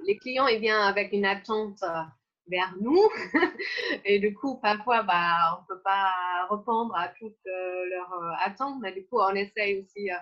les, 0.04 0.16
clients, 0.18 0.46
ils 0.46 0.60
viennent 0.60 0.82
avec 0.82 1.12
une 1.12 1.24
attente 1.24 1.82
euh, 1.82 2.02
vers 2.48 2.74
nous. 2.80 3.08
et 4.04 4.18
du 4.18 4.34
coup, 4.34 4.56
parfois, 4.60 5.02
bah, 5.02 5.58
on 5.58 5.62
ne 5.62 5.66
peut 5.66 5.82
pas 5.82 6.12
répondre 6.50 6.94
à 6.96 7.08
toutes 7.08 7.34
euh, 7.46 7.84
leurs 7.90 8.12
euh, 8.12 8.32
attentes, 8.44 8.80
mais 8.80 8.92
du 8.92 9.06
coup, 9.06 9.18
on 9.18 9.34
essaye 9.34 9.80
aussi 9.80 10.10
euh, 10.10 10.16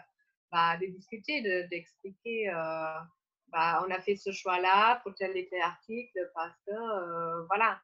bah, 0.50 0.76
de 0.80 0.86
discuter, 0.86 1.42
d'expliquer. 1.70 2.50
Bah, 3.54 3.84
on 3.86 3.90
a 3.92 4.00
fait 4.00 4.16
ce 4.16 4.32
choix-là 4.32 5.00
pour 5.04 5.14
tel 5.14 5.36
et 5.36 5.46
tel 5.48 5.62
article 5.62 6.30
parce 6.34 6.56
que, 6.66 7.46
voilà, 7.46 7.80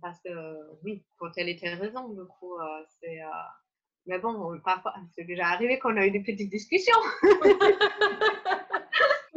parce 0.00 0.18
que, 0.22 0.30
oui, 0.82 1.04
pour 1.18 1.30
telle 1.30 1.50
et 1.50 1.56
telle 1.56 1.78
raison. 1.78 2.08
Du 2.08 2.24
coup, 2.24 2.56
c'est. 3.00 3.20
mais 4.06 4.18
bon, 4.18 4.58
parfois, 4.60 4.94
c'est 5.14 5.24
déjà 5.24 5.48
arrivé 5.48 5.78
qu'on 5.78 5.96
a 5.98 6.06
eu 6.06 6.10
des 6.10 6.22
petites 6.22 6.50
discussions. 6.50 6.96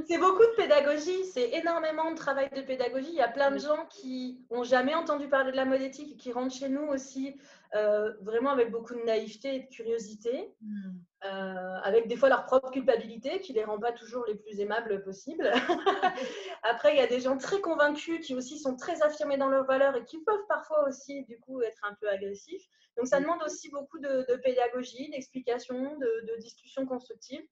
C'est 0.08 0.18
beaucoup 0.18 0.44
de 0.44 0.56
pédagogie, 0.56 1.26
c'est 1.26 1.52
énormément 1.52 2.12
de 2.12 2.16
travail 2.16 2.50
de 2.56 2.62
pédagogie. 2.62 3.10
Il 3.10 3.16
y 3.16 3.22
a 3.22 3.28
plein 3.28 3.52
de 3.52 3.60
gens 3.60 3.86
qui 3.90 4.46
n'ont 4.52 4.64
jamais 4.64 4.96
entendu 4.96 5.28
parler 5.28 5.52
de 5.52 5.58
la 5.58 5.66
mode 5.66 5.82
éthique 5.82 6.14
et 6.14 6.18
qui 6.18 6.32
rentrent 6.32 6.56
chez 6.56 6.70
nous 6.70 6.88
aussi 6.88 7.36
euh, 7.76 8.14
vraiment 8.22 8.52
avec 8.52 8.70
beaucoup 8.70 8.94
de 8.94 9.02
naïveté 9.02 9.56
et 9.56 9.60
de 9.62 9.68
curiosité, 9.68 10.54
hmm. 10.62 10.92
euh, 11.26 11.80
avec 11.84 12.08
des 12.08 12.16
fois 12.16 12.30
leur 12.30 12.46
propre 12.46 12.70
culpabilité 12.70 13.40
qui 13.42 13.54
les 13.54 13.64
rend 13.64 13.80
pas 13.80 13.92
toujours 13.92 14.26
les 14.28 14.36
plus 14.36 14.60
aimables 14.60 15.04
possibles. 15.04 15.52
Après, 16.64 16.94
il 16.94 16.98
y 16.98 17.02
a 17.02 17.08
des 17.08 17.20
gens 17.20 17.38
très 17.38 17.62
convaincus 17.62 18.26
qui 18.26 18.36
aussi 18.36 18.60
sont 18.60 18.76
très 18.76 19.02
affirmés 19.02 19.38
dans 19.38 19.50
leurs 19.50 19.66
valeurs 19.66 19.96
et 19.96 20.04
qui 20.04 20.20
peuvent 20.20 20.46
parfois 20.48 20.88
aussi 20.88 21.24
du 21.24 21.40
coup 21.40 21.62
être 21.62 21.84
un 21.84 21.96
peu 21.96 22.08
agressifs. 22.10 22.68
Donc 22.96 23.08
ça 23.08 23.20
hmm. 23.20 23.24
demande 23.24 23.44
aussi 23.44 23.70
beaucoup 23.70 24.00
de, 24.00 24.36
pédagogie, 24.44 25.10
d'explication, 25.10 25.98
de, 25.98 26.28
de 26.28 26.42
discussion 26.42 26.86
constructive. 26.86 27.44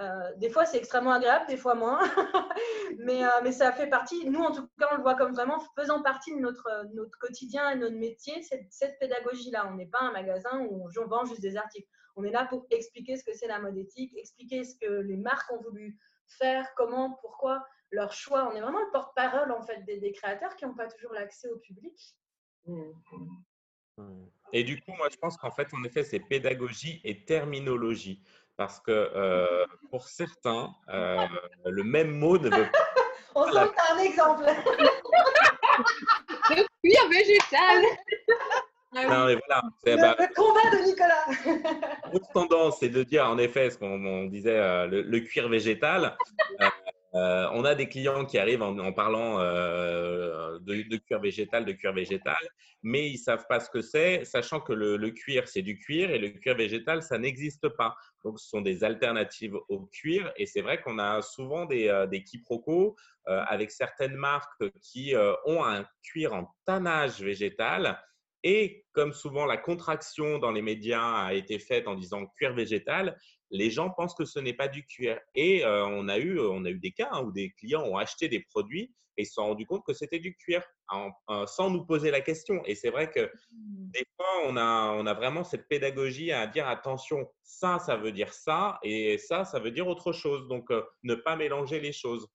Euh, 0.00 0.32
des 0.36 0.48
fois, 0.48 0.64
c'est 0.64 0.78
extrêmement 0.78 1.12
agréable, 1.12 1.46
des 1.48 1.56
fois 1.56 1.74
moins. 1.74 1.98
mais, 2.98 3.24
euh, 3.24 3.28
mais 3.42 3.50
ça 3.50 3.72
fait 3.72 3.88
partie, 3.88 4.28
nous 4.28 4.40
en 4.40 4.52
tout 4.52 4.68
cas, 4.78 4.88
on 4.92 4.96
le 4.96 5.02
voit 5.02 5.16
comme 5.16 5.32
vraiment 5.32 5.58
faisant 5.76 6.02
partie 6.02 6.34
de 6.34 6.40
notre, 6.40 6.86
notre 6.94 7.18
quotidien 7.18 7.70
et 7.70 7.76
notre 7.76 7.96
métier, 7.96 8.42
cette, 8.42 8.98
pédagogie-là. 9.00 9.68
On 9.68 9.74
n'est 9.74 9.86
pas 9.86 10.00
un 10.00 10.12
magasin 10.12 10.60
où 10.60 10.86
on 10.86 11.06
vend 11.06 11.24
juste 11.24 11.40
des 11.40 11.56
articles. 11.56 11.88
On 12.14 12.24
est 12.24 12.30
là 12.30 12.46
pour 12.46 12.66
expliquer 12.70 13.16
ce 13.16 13.24
que 13.24 13.32
c'est 13.32 13.48
la 13.48 13.58
mode 13.58 13.76
éthique, 13.76 14.16
expliquer 14.16 14.64
ce 14.64 14.76
que 14.76 15.00
les 15.02 15.16
marques 15.16 15.50
ont 15.52 15.62
voulu 15.62 15.98
faire, 16.26 16.66
comment, 16.76 17.18
pourquoi, 17.20 17.64
leur 17.90 18.12
choix. 18.12 18.48
On 18.52 18.54
est 18.54 18.60
vraiment 18.60 18.80
le 18.80 18.90
porte-parole 18.92 19.50
en 19.50 19.62
fait 19.62 19.82
des, 19.84 20.12
créateurs 20.12 20.54
qui 20.56 20.64
n'ont 20.64 20.74
pas 20.74 20.86
toujours 20.86 21.12
l'accès 21.12 21.48
au 21.48 21.58
public. 21.58 22.16
Et 24.52 24.62
du 24.62 24.80
coup, 24.80 24.92
moi, 24.92 25.08
je 25.10 25.16
pense 25.16 25.36
qu'en 25.36 25.50
fait, 25.50 25.72
en 25.74 25.82
effet, 25.84 26.04
c'est 26.04 26.20
pédagogie 26.20 27.00
et 27.04 27.24
terminologie 27.24 28.22
parce 28.58 28.80
que 28.80 28.90
euh, 28.90 29.64
pour 29.88 30.08
certains, 30.08 30.74
euh, 30.90 31.26
le 31.64 31.84
même 31.84 32.10
mot 32.10 32.36
ne 32.36 32.50
veut 32.50 32.70
pas. 32.70 32.78
On 33.36 33.44
sent 33.44 33.52
que 33.52 33.74
tu 33.74 33.80
as 33.80 33.94
un 33.94 33.98
exemple. 33.98 34.44
le 36.50 36.66
cuir 36.82 37.08
végétal. 37.08 37.84
Non, 38.94 39.26
mais 39.26 39.36
voilà, 39.36 39.62
le, 39.84 39.96
bah, 39.96 40.16
le, 40.18 40.34
combat 40.34 40.70
de 40.72 40.78
Nicolas. 40.84 41.24
L'autre 42.12 42.32
tendance, 42.32 42.78
c'est 42.80 42.88
de 42.88 43.04
dire, 43.04 43.26
en 43.26 43.38
effet, 43.38 43.70
ce 43.70 43.78
qu'on 43.78 44.24
disait, 44.24 44.58
euh, 44.58 44.86
le, 44.86 45.20
cuir 45.20 45.48
végétal. 45.48 46.16
Euh, 47.14 47.48
on 47.52 47.64
a 47.64 47.74
des 47.74 47.88
clients 47.88 48.24
qui 48.26 48.38
arrivent 48.38 48.62
en, 48.62 48.92
parlant 48.92 49.40
euh, 49.40 50.58
de, 50.60 50.96
cuir 50.96 51.20
végétal, 51.20 51.64
de 51.64 51.72
cuir 51.72 51.92
végétal, 51.92 52.36
mais 52.82 53.08
ils 53.08 53.14
ne 53.14 53.18
savent 53.18 53.46
pas 53.48 53.60
ce 53.60 53.70
que 53.70 53.80
c'est, 53.80 54.24
sachant 54.24 54.60
que 54.60 54.72
le, 54.72 55.10
cuir, 55.10 55.48
c'est 55.48 55.62
du 55.62 55.78
cuir 55.78 56.10
et 56.10 56.18
le 56.18 56.28
cuir 56.28 56.56
végétal, 56.56 57.02
ça 57.02 57.18
n'existe 57.18 57.68
pas. 57.70 57.96
Donc, 58.24 58.38
ce 58.38 58.48
sont 58.48 58.60
des 58.60 58.84
alternatives 58.84 59.56
au 59.68 59.86
cuir 59.86 60.32
et 60.36 60.44
c'est 60.44 60.60
vrai 60.60 60.82
qu'on 60.82 60.98
a 60.98 61.22
souvent 61.22 61.64
des, 61.64 61.88
euh, 61.88 62.06
des 62.06 62.22
quiproquos 62.22 62.96
avec 63.26 63.70
certaines 63.70 64.16
marques 64.16 64.64
qui 64.80 65.12
ont 65.44 65.62
un 65.62 65.84
cuir 66.02 66.32
en 66.32 66.50
tannage 66.64 67.20
végétal. 67.20 68.02
Et 68.42 68.86
comme 68.92 69.12
souvent 69.12 69.44
la 69.44 69.58
contraction 69.58 70.38
dans 70.38 70.50
les 70.50 70.62
médias 70.62 71.26
a 71.26 71.34
été 71.34 71.58
faite 71.58 71.88
en 71.88 71.94
disant 71.94 72.24
cuir 72.24 72.54
végétal, 72.54 73.18
les 73.50 73.70
gens 73.70 73.90
pensent 73.90 74.14
que 74.14 74.24
ce 74.24 74.38
n'est 74.38 74.54
pas 74.54 74.68
du 74.68 74.84
cuir. 74.84 75.18
Et 75.34 75.64
euh, 75.64 75.86
on, 75.86 76.08
a 76.08 76.18
eu, 76.18 76.38
on 76.40 76.64
a 76.64 76.70
eu 76.70 76.78
des 76.78 76.92
cas 76.92 77.08
hein, 77.12 77.22
où 77.22 77.32
des 77.32 77.50
clients 77.50 77.82
ont 77.82 77.96
acheté 77.96 78.28
des 78.28 78.40
produits 78.40 78.92
et 79.16 79.24
se 79.24 79.34
sont 79.34 79.46
rendus 79.46 79.66
compte 79.66 79.84
que 79.84 79.92
c'était 79.92 80.20
du 80.20 80.36
cuir 80.36 80.62
sans 81.46 81.70
nous 81.70 81.84
poser 81.84 82.10
la 82.10 82.20
question. 82.20 82.62
Et 82.64 82.74
c'est 82.74 82.90
vrai 82.90 83.10
que 83.10 83.20
mmh. 83.20 83.90
des 83.90 84.06
fois, 84.16 84.26
on 84.46 84.56
a, 84.56 84.92
on 84.92 85.06
a 85.06 85.14
vraiment 85.14 85.44
cette 85.44 85.66
pédagogie 85.68 86.30
à 86.30 86.46
dire 86.46 86.68
attention, 86.68 87.28
ça, 87.42 87.78
ça 87.80 87.96
veut 87.96 88.12
dire 88.12 88.32
ça 88.32 88.78
et 88.82 89.18
ça, 89.18 89.44
ça 89.44 89.58
veut 89.58 89.72
dire 89.72 89.88
autre 89.88 90.12
chose. 90.12 90.46
Donc, 90.46 90.70
euh, 90.70 90.82
ne 91.02 91.16
pas 91.16 91.36
mélanger 91.36 91.80
les 91.80 91.92
choses. 91.92 92.28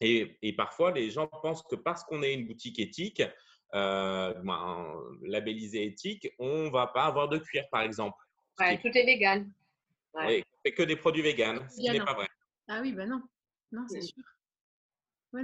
Et, 0.00 0.36
et, 0.42 0.54
parfois, 0.54 0.92
les 0.92 1.10
gens 1.10 1.28
pensent 1.42 1.62
que 1.62 1.76
parce 1.76 2.02
qu'on 2.04 2.22
est 2.22 2.34
une 2.34 2.46
boutique 2.46 2.78
éthique, 2.78 3.22
euh, 3.74 4.34
ben, 4.42 4.94
labellisée 5.22 5.84
éthique, 5.84 6.28
on 6.38 6.64
ne 6.64 6.70
va 6.70 6.88
pas 6.88 7.04
avoir 7.04 7.28
de 7.28 7.38
cuir, 7.38 7.64
par 7.70 7.82
exemple. 7.82 8.16
Ouais, 8.58 8.78
tout 8.78 8.88
est 8.88 9.04
légal. 9.04 9.46
Ouais. 10.14 10.44
fait 10.64 10.72
que 10.72 10.82
des 10.82 10.96
produits 10.96 11.22
véganes, 11.22 11.68
ce 11.70 11.76
qui 11.76 11.90
n'est 11.90 12.04
pas 12.04 12.14
vrai. 12.14 12.28
Ah 12.68 12.80
oui, 12.80 12.92
ben 12.92 13.08
non. 13.08 13.22
Non, 13.72 13.86
c'est 13.88 14.02
sûr. 14.02 14.24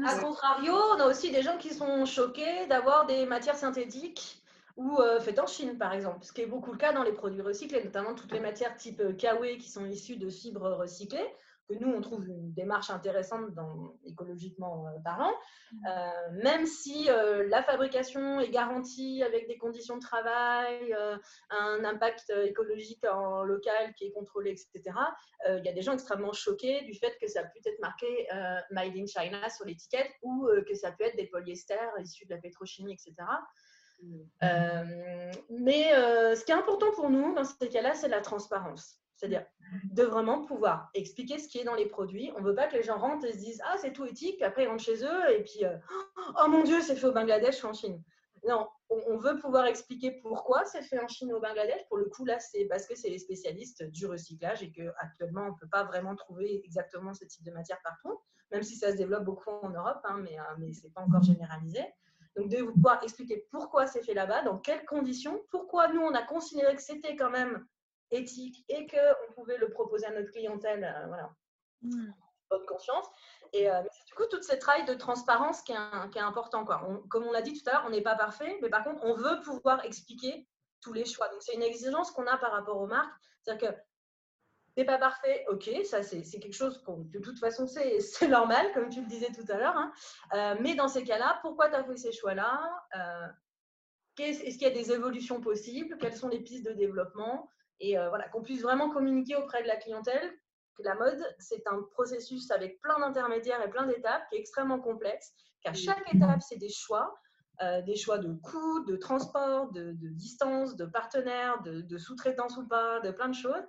A 0.04 0.18
contrario, 0.18 0.72
on 0.72 1.00
a 1.00 1.06
aussi 1.06 1.30
des 1.30 1.42
gens 1.42 1.58
qui 1.58 1.72
sont 1.72 2.04
choqués 2.06 2.66
d'avoir 2.66 3.06
des 3.06 3.24
matières 3.24 3.56
synthétiques 3.56 4.42
ou 4.76 4.98
euh, 4.98 5.20
faites 5.20 5.38
en 5.38 5.46
Chine, 5.46 5.78
par 5.78 5.92
exemple, 5.94 6.24
ce 6.24 6.32
qui 6.32 6.42
est 6.42 6.46
beaucoup 6.46 6.72
le 6.72 6.76
cas 6.76 6.92
dans 6.92 7.02
les 7.02 7.12
produits 7.12 7.40
recyclés, 7.40 7.82
notamment 7.82 8.14
toutes 8.14 8.32
les 8.32 8.40
matières 8.40 8.76
type 8.76 9.00
euh, 9.00 9.12
kawaii 9.12 9.58
qui 9.58 9.70
sont 9.70 9.86
issues 9.86 10.16
de 10.16 10.28
fibres 10.28 10.70
recyclées, 10.72 11.26
que 11.68 11.74
nous, 11.74 11.92
on 11.92 12.00
trouve 12.00 12.28
une 12.28 12.52
démarche 12.52 12.90
intéressante 12.90 13.52
dans, 13.54 13.94
écologiquement 14.04 14.86
euh, 14.88 14.98
parlant, 15.04 15.32
mmh. 15.72 16.42
même 16.42 16.66
si 16.66 17.08
la 17.48 17.62
fabrication 17.62 18.40
est 18.40 18.50
garantie 18.50 19.22
avec 19.22 19.48
des 19.48 19.58
conditions 19.58 19.96
de 19.96 20.00
travail, 20.00 20.96
un 21.50 21.84
impact 21.84 22.32
écologique 22.44 23.04
en 23.04 23.42
local 23.42 23.94
qui 23.94 24.06
est 24.06 24.12
contrôlé, 24.12 24.50
etc. 24.50 24.96
Il 25.48 25.64
y 25.64 25.68
a 25.68 25.72
des 25.72 25.82
gens 25.82 25.92
extrêmement 25.92 26.32
choqués 26.32 26.82
du 26.82 26.94
fait 26.94 27.16
que 27.20 27.26
ça 27.26 27.42
peut 27.42 27.60
être 27.64 27.80
marqué 27.80 28.28
Made 28.70 28.96
in 28.96 29.06
China 29.06 29.48
sur 29.50 29.64
l'étiquette 29.66 30.10
ou 30.22 30.48
que 30.66 30.74
ça 30.74 30.92
peut 30.92 31.04
être 31.04 31.16
des 31.16 31.26
polyesters 31.26 31.92
issus 32.00 32.26
de 32.26 32.34
la 32.34 32.40
pétrochimie, 32.40 32.92
etc. 32.92 33.14
Euh, 34.42 35.32
mais 35.50 35.94
euh, 35.94 36.34
ce 36.34 36.44
qui 36.44 36.52
est 36.52 36.54
important 36.54 36.92
pour 36.92 37.10
nous 37.10 37.34
dans 37.34 37.44
ces 37.44 37.68
cas-là, 37.68 37.94
c'est 37.94 38.08
la 38.08 38.20
transparence. 38.20 39.00
C'est-à-dire 39.16 39.44
de 39.84 40.02
vraiment 40.02 40.44
pouvoir 40.44 40.90
expliquer 40.94 41.38
ce 41.38 41.48
qui 41.48 41.58
est 41.58 41.64
dans 41.64 41.74
les 41.74 41.86
produits. 41.86 42.30
On 42.36 42.40
ne 42.40 42.46
veut 42.46 42.54
pas 42.54 42.68
que 42.68 42.76
les 42.76 42.82
gens 42.82 42.98
rentrent 42.98 43.26
et 43.26 43.32
se 43.32 43.38
disent 43.38 43.62
Ah, 43.64 43.76
c'est 43.78 43.92
tout 43.92 44.04
éthique, 44.04 44.36
puis 44.36 44.44
après 44.44 44.64
ils 44.64 44.68
rentrent 44.68 44.84
chez 44.84 45.04
eux 45.04 45.30
et 45.30 45.42
puis 45.42 45.64
euh, 45.64 45.76
Oh 46.38 46.48
mon 46.48 46.62
Dieu, 46.62 46.80
c'est 46.80 46.96
fait 46.96 47.06
au 47.06 47.12
Bangladesh 47.12 47.64
ou 47.64 47.68
en 47.68 47.72
Chine. 47.72 48.02
Non, 48.46 48.68
on 48.90 49.16
veut 49.16 49.38
pouvoir 49.38 49.66
expliquer 49.66 50.20
pourquoi 50.22 50.64
c'est 50.64 50.82
fait 50.82 51.00
en 51.00 51.08
Chine 51.08 51.32
ou 51.32 51.36
au 51.36 51.40
Bangladesh. 51.40 51.80
Pour 51.88 51.96
le 51.96 52.04
coup, 52.04 52.24
là, 52.24 52.38
c'est 52.38 52.66
parce 52.66 52.86
que 52.86 52.94
c'est 52.94 53.08
les 53.08 53.18
spécialistes 53.18 53.82
du 53.84 54.06
recyclage 54.06 54.62
et 54.62 54.70
qu'actuellement, 54.70 55.46
on 55.46 55.52
ne 55.52 55.58
peut 55.58 55.68
pas 55.68 55.82
vraiment 55.82 56.14
trouver 56.14 56.60
exactement 56.64 57.12
ce 57.12 57.24
type 57.24 57.42
de 57.44 57.50
matière 57.50 57.80
partout, 57.82 58.20
même 58.52 58.62
si 58.62 58.76
ça 58.76 58.92
se 58.92 58.96
développe 58.96 59.24
beaucoup 59.24 59.50
en 59.50 59.70
Europe, 59.70 60.00
hein, 60.04 60.20
mais, 60.22 60.36
mais 60.58 60.72
ce 60.72 60.84
n'est 60.84 60.92
pas 60.92 61.00
encore 61.00 61.22
généralisé. 61.22 61.80
Donc, 62.36 62.50
de 62.50 62.62
pouvoir 62.62 63.02
expliquer 63.02 63.48
pourquoi 63.50 63.86
c'est 63.86 64.04
fait 64.04 64.14
là-bas, 64.14 64.42
dans 64.42 64.58
quelles 64.58 64.84
conditions, 64.84 65.42
pourquoi 65.50 65.88
nous, 65.88 66.02
on 66.02 66.12
a 66.12 66.22
considéré 66.22 66.76
que 66.76 66.82
c'était 66.82 67.16
quand 67.16 67.30
même 67.30 67.66
éthique 68.10 68.64
et 68.68 68.86
qu'on 68.86 69.32
pouvait 69.32 69.58
le 69.58 69.70
proposer 69.70 70.06
à 70.06 70.12
notre 70.12 70.30
clientèle, 70.30 70.84
euh, 70.84 71.06
voilà, 71.06 71.30
mmh. 71.82 72.12
bonne 72.50 72.66
conscience. 72.66 73.06
Et 73.52 73.70
euh, 73.70 73.82
du 74.06 74.14
coup, 74.14 74.24
toute 74.30 74.44
cette 74.44 74.60
travail 74.60 74.84
de 74.84 74.94
transparence 74.94 75.62
qui 75.62 75.72
est, 75.72 76.10
qui 76.10 76.18
est 76.18 76.22
important. 76.22 76.64
Quoi. 76.64 76.86
comme 77.08 77.24
on 77.24 77.32
l'a 77.32 77.42
dit 77.42 77.52
tout 77.52 77.68
à 77.68 77.72
l'heure, 77.72 77.84
on 77.86 77.90
n'est 77.90 78.02
pas 78.02 78.16
parfait, 78.16 78.58
mais 78.62 78.68
par 78.68 78.84
contre, 78.84 79.04
on 79.04 79.14
veut 79.14 79.40
pouvoir 79.42 79.84
expliquer 79.84 80.46
tous 80.80 80.92
les 80.92 81.04
choix. 81.04 81.28
Donc, 81.28 81.42
c'est 81.42 81.54
une 81.54 81.62
exigence 81.62 82.10
qu'on 82.10 82.26
a 82.26 82.36
par 82.36 82.52
rapport 82.52 82.76
aux 82.76 82.86
marques. 82.86 83.14
C'est-à-dire 83.42 83.70
que 83.70 83.76
c'est 84.76 84.84
pas 84.84 84.98
parfait, 84.98 85.46
ok, 85.48 85.70
ça 85.84 86.02
c'est 86.02 86.22
quelque 86.22 86.52
chose 86.52 86.82
qu'on, 86.82 86.98
de 86.98 87.18
toute 87.18 87.38
façon 87.38 87.66
c'est 88.00 88.28
normal, 88.28 88.72
comme 88.74 88.90
tu 88.90 89.00
le 89.00 89.06
disais 89.06 89.32
tout 89.32 89.50
à 89.50 89.56
l'heure. 89.56 89.76
Hein. 89.76 89.92
Euh, 90.34 90.54
mais 90.60 90.74
dans 90.74 90.88
ces 90.88 91.02
cas-là, 91.02 91.38
pourquoi 91.40 91.70
tu 91.70 91.76
as 91.76 91.84
fait 91.84 91.96
ces 91.96 92.12
choix-là? 92.12 92.60
Euh, 92.94 93.26
Est-ce 94.22 94.58
qu'il 94.58 94.62
y 94.62 94.66
a 94.66 94.70
des 94.70 94.92
évolutions 94.92 95.40
possibles? 95.40 95.96
Quelles 95.98 96.16
sont 96.16 96.28
les 96.28 96.40
pistes 96.40 96.66
de 96.66 96.72
développement? 96.72 97.50
Et 97.80 97.98
euh, 97.98 98.08
voilà, 98.08 98.28
qu'on 98.28 98.42
puisse 98.42 98.62
vraiment 98.62 98.90
communiquer 98.90 99.36
auprès 99.36 99.62
de 99.62 99.68
la 99.68 99.76
clientèle 99.76 100.32
que 100.76 100.82
la 100.82 100.94
mode, 100.94 101.22
c'est 101.38 101.66
un 101.66 101.82
processus 101.92 102.50
avec 102.50 102.80
plein 102.82 102.98
d'intermédiaires 102.98 103.62
et 103.62 103.70
plein 103.70 103.86
d'étapes 103.86 104.28
qui 104.28 104.36
est 104.36 104.40
extrêmement 104.40 104.78
complexe, 104.78 105.32
qu'à 105.62 105.72
chaque 105.72 106.14
étape, 106.14 106.42
c'est 106.42 106.58
des 106.58 106.68
choix. 106.68 107.18
des 107.86 107.96
choix 107.96 108.18
de 108.18 108.34
coûts, 108.34 108.84
de 108.84 108.96
transport, 108.96 109.72
de, 109.72 109.92
distance, 110.12 110.76
de 110.76 110.84
partenaires, 110.84 111.62
de, 111.62 111.80
de 111.80 111.96
sous-traitance 111.96 112.58
ou 112.58 112.68
pas, 112.68 113.00
de 113.00 113.10
plein 113.10 113.28
de 113.28 113.34
choses. 113.34 113.64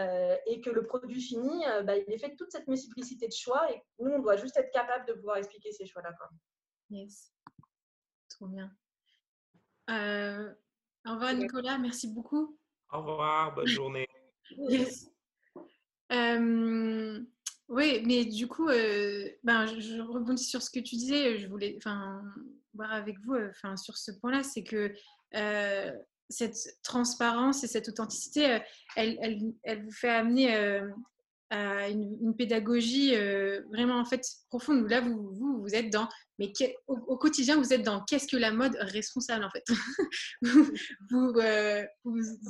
Euh, 0.00 0.36
et 0.46 0.62
que 0.62 0.70
le 0.70 0.86
produit 0.86 1.20
fini, 1.20 1.66
euh, 1.66 1.82
bah, 1.82 1.96
il 1.96 2.10
est 2.10 2.18
fait 2.18 2.30
de 2.30 2.36
toute 2.36 2.50
cette 2.50 2.66
multiplicité 2.66 3.28
de 3.28 3.32
choix 3.32 3.70
et 3.70 3.82
nous, 3.98 4.10
on 4.10 4.20
doit 4.20 4.36
juste 4.36 4.56
être 4.56 4.72
capable 4.72 5.06
de 5.06 5.12
pouvoir 5.12 5.36
expliquer 5.36 5.70
ces 5.70 5.84
choix-là. 5.84 6.14
Yes, 6.88 7.34
trop 8.30 8.46
bien. 8.46 8.74
Euh, 9.90 10.54
au 11.06 11.12
revoir 11.12 11.34
Nicolas, 11.34 11.76
merci 11.76 12.08
beaucoup. 12.08 12.58
Au 12.92 12.98
revoir, 12.98 13.54
bonne 13.54 13.66
journée. 13.66 14.06
yes. 14.58 15.08
oui, 17.68 18.02
mais 18.04 18.24
du 18.24 18.46
coup, 18.46 18.66
ben, 18.66 19.66
je, 19.66 20.00
rebondis 20.00 20.44
sur 20.44 20.62
ce 20.62 20.70
que 20.70 20.80
tu 20.80 20.96
disais. 20.96 21.38
Je 21.38 21.48
voulais 21.48 21.78
voir 21.82 22.92
avec 22.92 23.18
vous 23.24 23.34
sur 23.76 23.96
ce 23.96 24.12
point-là, 24.12 24.42
c'est 24.42 24.62
que 24.62 24.92
cette 26.32 26.78
transparence 26.82 27.62
et 27.62 27.68
cette 27.68 27.88
authenticité, 27.88 28.52
euh, 28.52 28.58
elle, 28.96 29.52
elle, 29.62 29.84
vous 29.84 29.92
fait 29.92 30.10
amener 30.10 30.56
euh, 30.56 30.88
à 31.50 31.88
une, 31.88 32.34
pédagogie 32.36 33.14
euh, 33.14 33.60
vraiment 33.70 33.98
en 33.98 34.04
fait 34.04 34.26
profonde. 34.48 34.88
Là, 34.88 35.00
vous, 35.00 35.32
vous, 35.62 35.74
êtes 35.74 35.90
dans, 35.90 36.08
mais 36.38 36.52
au, 36.86 37.16
quotidien, 37.16 37.56
vous 37.56 37.72
êtes 37.72 37.82
dans 37.82 38.02
qu'est-ce 38.04 38.26
que 38.26 38.36
la 38.36 38.52
mode 38.52 38.76
responsable 38.80 39.44
en 39.44 39.50
fait? 39.50 39.64
vous, 41.10 41.32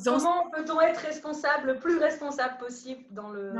Comment 0.05 0.51
peut-on 0.51 0.81
être 0.81 1.01
responsable, 1.01 1.73
le 1.73 1.79
plus 1.79 1.99
responsable 1.99 2.59
possible 2.59 3.05
dans 3.11 3.31
le, 3.31 3.53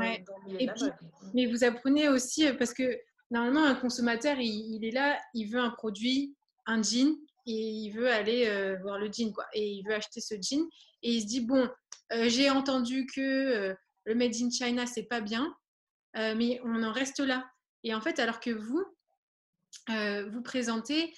Mais 1.33 1.45
vous 1.45 1.63
apprenez 1.63 2.09
aussi 2.09 2.51
parce 2.53 2.73
que 2.73 2.97
normalement, 3.31 3.63
un 3.63 3.75
consommateur, 3.75 4.37
il, 4.39 4.75
il 4.75 4.85
est 4.85 4.91
là, 4.91 5.19
il 5.33 5.47
veut 5.47 5.59
un 5.59 5.71
produit, 5.71 6.35
un 6.65 6.81
jean, 6.81 7.17
et 7.45 7.51
il 7.51 7.91
veut 7.91 8.09
aller 8.09 8.47
euh, 8.47 8.77
voir 8.81 8.97
le 8.97 9.11
jean, 9.11 9.31
quoi. 9.33 9.45
Et 9.53 9.67
il 9.67 9.83
veut 9.83 9.93
acheter 9.93 10.21
ce 10.21 10.35
jean. 10.35 10.67
Et 11.01 11.11
il 11.15 11.21
se 11.21 11.27
dit, 11.27 11.41
bon, 11.41 11.69
euh, 12.13 12.29
j'ai 12.29 12.49
entendu 12.49 13.05
que 13.05 13.21
euh, 13.21 13.73
le 14.05 14.15
Made 14.15 14.35
in 14.35 14.49
China, 14.49 14.85
c'est 14.85 15.03
pas 15.03 15.21
bien, 15.21 15.55
mais 16.15 16.61
on 16.63 16.83
en 16.83 16.91
reste 16.91 17.19
là. 17.19 17.43
Et 17.83 17.95
en 17.95 18.01
fait, 18.01 18.19
alors 18.19 18.39
que 18.39 18.51
vous, 18.51 18.85
vous 19.87 20.41
présentez 20.41 21.13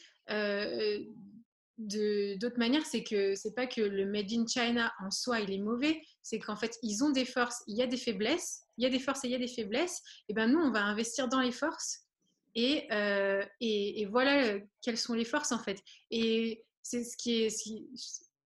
d'autres 1.77 2.57
manières, 2.57 2.85
c'est 2.85 3.03
que 3.03 3.35
c'est 3.35 3.53
pas 3.53 3.67
que 3.67 3.81
le 3.81 4.05
Made 4.05 4.31
in 4.31 4.45
China 4.47 4.93
en 5.03 5.11
soi, 5.11 5.41
il 5.41 5.51
est 5.51 5.59
mauvais, 5.59 6.01
c'est 6.21 6.39
qu'en 6.39 6.55
fait, 6.55 6.77
ils 6.81 7.03
ont 7.03 7.09
des 7.09 7.25
forces, 7.25 7.63
il 7.67 7.77
y 7.77 7.81
a 7.81 7.87
des 7.87 7.97
faiblesses, 7.97 8.63
il 8.77 8.83
y 8.83 8.87
a 8.87 8.89
des 8.89 8.99
forces 8.99 9.23
et 9.25 9.27
il 9.27 9.31
y 9.31 9.35
a 9.35 9.39
des 9.39 9.47
faiblesses. 9.47 10.01
Et 10.29 10.33
ben 10.33 10.47
nous, 10.47 10.59
on 10.59 10.71
va 10.71 10.83
investir 10.83 11.27
dans 11.27 11.41
les 11.41 11.51
forces 11.51 12.05
euh, 12.57 13.45
et, 13.59 14.01
et, 14.01 14.05
voilà 14.05 14.45
euh, 14.45 14.59
quelles 14.81 14.97
sont 14.97 15.13
les 15.13 15.25
forces 15.25 15.51
en 15.51 15.59
fait. 15.59 15.81
Et 16.09 16.63
c'est 16.81 17.03
ce 17.03 17.17
qui 17.17 17.43
est. 17.43 17.63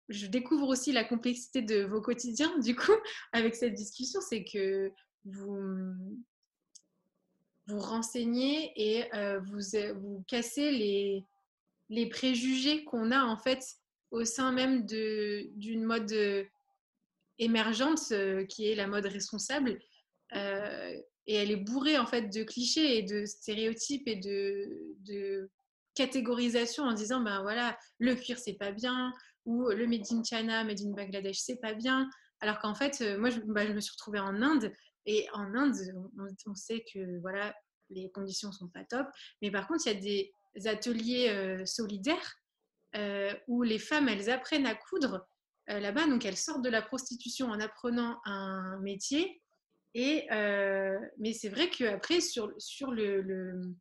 je 0.10 0.26
découvre 0.26 0.67
aussi 0.67 0.91
la 0.91 1.04
complexité 1.04 1.62
de 1.62 1.84
vos 1.84 2.02
quotidiens 2.02 2.58
du 2.60 2.76
coup 2.76 2.95
avec 3.34 3.56
cette 3.56 3.76
discussion, 3.76 4.19
c'est 4.22 4.43
que 4.43 4.91
vous 5.26 5.93
vous 7.69 7.79
renseignez 7.79 8.71
et 8.75 9.13
euh, 9.15 9.39
vous, 9.39 9.60
vous 9.95 10.23
cassez 10.27 10.71
les, 10.71 11.25
les 11.89 12.08
préjugés 12.08 12.84
qu'on 12.84 13.12
a 13.12 13.23
en 13.23 13.38
fait 13.38 13.63
au 14.12 14.25
sein 14.25 14.51
même 14.51 14.86
d'une 14.86 15.84
mode 15.84 16.13
émergente 17.38 18.13
qui 18.49 18.67
est 18.69 18.75
la 18.75 18.88
mode 18.88 19.05
responsable 19.05 19.79
et 21.29 21.36
elle 21.36 21.51
est 21.51 21.58
bourrée 21.58 21.99
en 21.99 22.08
fait 22.08 22.23
de 22.34 22.43
clichés 22.43 22.97
et 22.97 23.03
de 23.03 23.25
stéréotypes 23.25 24.08
et 24.08 24.15
de, 24.15 24.95
de 25.05 25.49
catégorisation 25.93 26.86
en 26.86 26.93
disant 26.93 27.21
ben 27.21 27.41
voilà 27.43 27.77
le 27.99 28.15
cuir 28.15 28.39
c'est 28.39 28.53
pas 28.53 28.71
bien 28.71 29.13
ou 29.45 29.69
le 29.69 29.86
made 29.86 30.05
in 30.12 30.23
China, 30.23 30.63
made 30.63 30.82
in 30.82 30.91
Bangladesh 30.91 31.38
c'est 31.38 31.62
pas 31.62 31.73
bien. 31.73 32.10
Alors 32.41 32.60
qu'en 32.60 32.73
fait 32.73 33.01
euh, 33.01 33.19
moi 33.19 33.29
bah, 33.45 33.67
je, 33.67 33.73
me 33.73 33.79
suis 33.79 33.91
retrouvée 33.91 34.19
en 34.19 34.41
Inde 34.41 34.71
et 35.05 35.27
en 35.33 35.55
Inde 35.55 35.75
on, 36.45 36.55
sait 36.55 36.83
que 36.93 37.19
voilà 37.21 37.55
les 37.89 38.12
conditions 38.12 38.51
sont 38.51 38.67
pas 38.67 38.83
top. 38.83 39.07
Mais 39.41 39.51
par 39.51 39.67
contre 39.67 39.88
il 39.88 39.93
y 39.93 39.97
a 39.97 39.99
des 39.99 40.67
ateliers 40.67 41.29
euh, 41.29 41.65
solidaires 41.65 42.35
euh, 42.95 43.33
où 43.47 43.63
les 43.63 43.79
femmes 43.79 44.09
elles 44.09 44.29
apprennent 44.29 44.67
à 44.67 44.75
coudre 44.75 45.27
là-bas. 45.67 46.07
Donc 46.07 46.25
elles 46.25 46.38
sortent 46.38 46.63
de 46.63 46.69
la 46.69 46.81
prostitution 46.81 47.47
en 47.47 47.59
apprenant 47.59 48.19
un 48.25 48.79
métier. 48.79 49.41
Et, 49.95 50.27
euh, 50.31 50.99
mais 51.17 51.33
c'est 51.33 51.49
vrai 51.49 51.69
qu'après, 51.69 52.21
sur, 52.21 52.53
sur 52.57 52.91
le, 52.91 53.73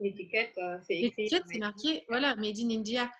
l'étiquette, 0.00 0.52
euh, 0.58 0.78
c'est 0.86 1.58
marqué, 1.58 2.04
voilà, 2.08 2.36
Made 2.36 2.58
in 2.58 2.70
India. 2.70 3.10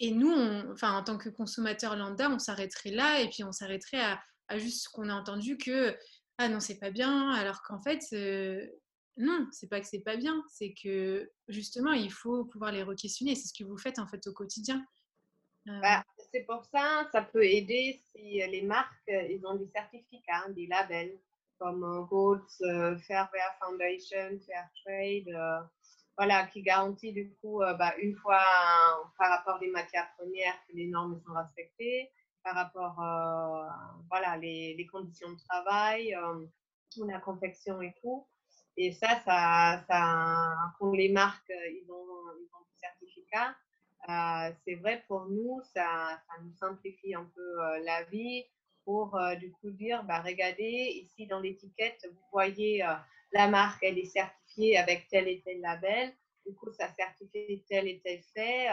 Et 0.00 0.12
nous, 0.12 0.32
enfin, 0.70 0.96
en 0.96 1.02
tant 1.02 1.18
que 1.18 1.28
consommateur 1.28 1.96
lambda, 1.96 2.30
on 2.30 2.38
s'arrêterait 2.38 2.90
là 2.90 3.20
et 3.20 3.28
puis 3.28 3.42
on 3.42 3.52
s'arrêterait 3.52 4.00
à, 4.00 4.22
à, 4.48 4.58
juste 4.58 4.84
ce 4.84 4.88
qu'on 4.88 5.08
a 5.08 5.14
entendu 5.14 5.56
que 5.56 5.96
ah 6.38 6.48
non, 6.48 6.60
c'est 6.60 6.78
pas 6.78 6.90
bien, 6.90 7.30
alors 7.32 7.62
qu'en 7.62 7.80
fait, 7.80 8.04
euh, 8.12 8.64
non, 9.16 9.48
c'est 9.50 9.68
pas 9.68 9.80
que 9.80 9.86
c'est 9.86 10.02
pas 10.02 10.16
bien, 10.16 10.44
c'est 10.48 10.72
que 10.72 11.30
justement, 11.48 11.92
il 11.92 12.12
faut 12.12 12.44
pouvoir 12.44 12.70
les 12.70 12.84
re-questionner. 12.84 13.34
C'est 13.34 13.48
ce 13.48 13.54
que 13.58 13.68
vous 13.68 13.78
faites 13.78 13.98
en 13.98 14.06
fait 14.06 14.24
au 14.26 14.32
quotidien. 14.32 14.84
Bah, 15.66 16.04
c'est 16.32 16.46
pour 16.46 16.64
ça, 16.72 17.08
ça 17.12 17.22
peut 17.22 17.44
aider 17.44 18.00
si 18.14 18.38
les 18.38 18.62
marques, 18.62 18.94
ils 19.08 19.44
ont 19.44 19.56
des 19.56 19.68
certificats, 19.74 20.48
des 20.50 20.66
labels 20.66 21.18
comme 21.58 21.84
euh, 21.84 22.02
Gold, 22.02 22.42
euh, 22.62 22.96
Fairware 22.98 23.56
Foundation, 23.60 24.38
Fairtrade, 24.46 25.28
euh, 25.28 25.60
voilà, 26.16 26.46
qui 26.46 26.62
garantit 26.62 27.12
du 27.12 27.32
coup, 27.40 27.60
bah, 27.60 27.94
une 27.98 28.16
fois 28.16 28.42
par 29.18 29.30
rapport 29.30 29.60
des 29.60 29.70
matières 29.70 30.08
premières 30.16 30.54
que 30.66 30.74
les 30.74 30.88
normes 30.88 31.20
sont 31.24 31.32
respectées, 31.32 32.10
par 32.48 32.64
rapport, 32.64 32.96
voilà, 34.08 34.36
les, 34.38 34.86
conditions 34.90 35.30
de 35.30 35.38
travail, 35.48 36.16
la 36.96 37.20
confection 37.20 37.82
et 37.82 37.94
tout. 38.00 38.26
Et 38.76 38.92
ça, 38.92 39.20
ça, 39.24 39.84
ça 39.88 40.54
pour 40.78 40.94
les 40.94 41.10
marques, 41.10 41.50
ils 41.50 41.90
ont, 41.90 42.06
ils 42.40 42.48
ont 42.54 42.64
des 42.64 42.78
certificats. 42.78 43.54
c'est 44.64 44.76
vrai 44.76 45.04
pour 45.08 45.26
nous, 45.26 45.60
ça, 45.74 46.20
ça, 46.26 46.42
nous 46.42 46.54
simplifie 46.54 47.14
un 47.14 47.28
peu 47.34 47.84
la 47.84 48.04
vie 48.04 48.44
pour 48.84 49.18
du 49.38 49.52
coup 49.52 49.70
dire, 49.70 50.04
bah, 50.04 50.22
regardez, 50.22 51.02
ici 51.02 51.26
dans 51.26 51.40
l'étiquette, 51.40 52.06
vous 52.10 52.26
voyez 52.32 52.84
la 53.32 53.48
marque, 53.48 53.82
elle 53.82 53.98
est 53.98 54.06
certifiée 54.06 54.78
avec 54.78 55.08
tel 55.08 55.28
et 55.28 55.42
tel 55.44 55.60
label. 55.60 56.14
Du 56.46 56.54
coup, 56.54 56.72
ça 56.72 56.88
certifie 56.94 57.62
tel 57.68 57.86
et 57.86 58.00
tel 58.02 58.22
fait. 58.34 58.68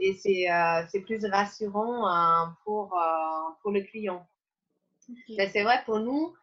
Euh, 0.00 0.12
et 0.24 0.50
euh, 0.50 0.82
c'est 0.88 1.00
plus 1.00 1.24
rassurant 1.26 2.08
euh, 2.08 2.46
pour, 2.64 2.96
pour 3.62 3.70
le 3.70 3.82
client. 3.82 4.26
Mais 5.36 5.48
c'est 5.50 5.62
vrai, 5.62 5.82
pour 5.84 6.00
nous, 6.00 6.34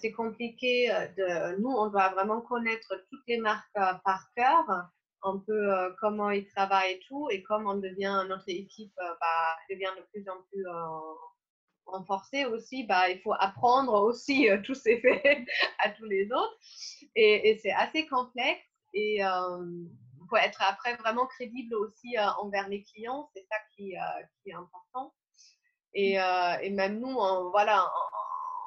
c'est 0.00 0.12
compliqué. 0.12 0.88
De, 1.16 1.60
nous, 1.60 1.70
on 1.70 1.88
doit 1.88 2.10
vraiment 2.10 2.40
connaître 2.40 2.94
toutes 3.10 3.26
les 3.26 3.38
marques 3.38 3.72
par 3.74 4.30
cœur, 4.36 4.64
un 5.22 5.38
peu 5.38 5.94
comment 6.00 6.30
ils 6.30 6.46
travaillent 6.46 6.92
et 6.92 7.00
tout, 7.08 7.28
et 7.30 7.42
comme 7.42 7.66
on 7.66 7.74
devient, 7.74 8.24
notre 8.28 8.48
équipe 8.48 8.94
bah, 8.96 9.56
devient 9.68 9.90
de 9.96 10.02
plus 10.12 10.28
en 10.28 10.40
plus 10.50 10.64
renforcer 11.86 12.44
aussi, 12.44 12.84
bah, 12.84 13.08
il 13.10 13.20
faut 13.20 13.34
apprendre 13.38 13.94
aussi 13.94 14.50
euh, 14.50 14.58
tous 14.64 14.74
ces 14.74 15.00
faits 15.00 15.46
à 15.78 15.90
tous 15.90 16.04
les 16.04 16.26
autres. 16.26 16.58
Et, 17.14 17.58
c'est 17.62 17.72
assez 17.72 18.06
complexe 18.06 18.60
et 18.92 19.24
euh, 19.24 19.64
faut 20.28 20.36
être 20.36 20.62
après 20.62 20.96
vraiment 20.96 21.26
crédible 21.26 21.74
aussi 21.76 22.16
euh, 22.18 22.26
envers 22.40 22.68
les 22.68 22.82
clients. 22.82 23.28
C'est 23.34 23.46
ça 23.50 23.56
qui, 23.74 23.94
qui, 24.42 24.50
est 24.50 24.54
important. 24.54 25.14
Et, 25.94 26.14
et 26.16 26.70
même 26.70 27.00
nous, 27.00 27.08
on, 27.08 27.50
voilà, 27.50 27.90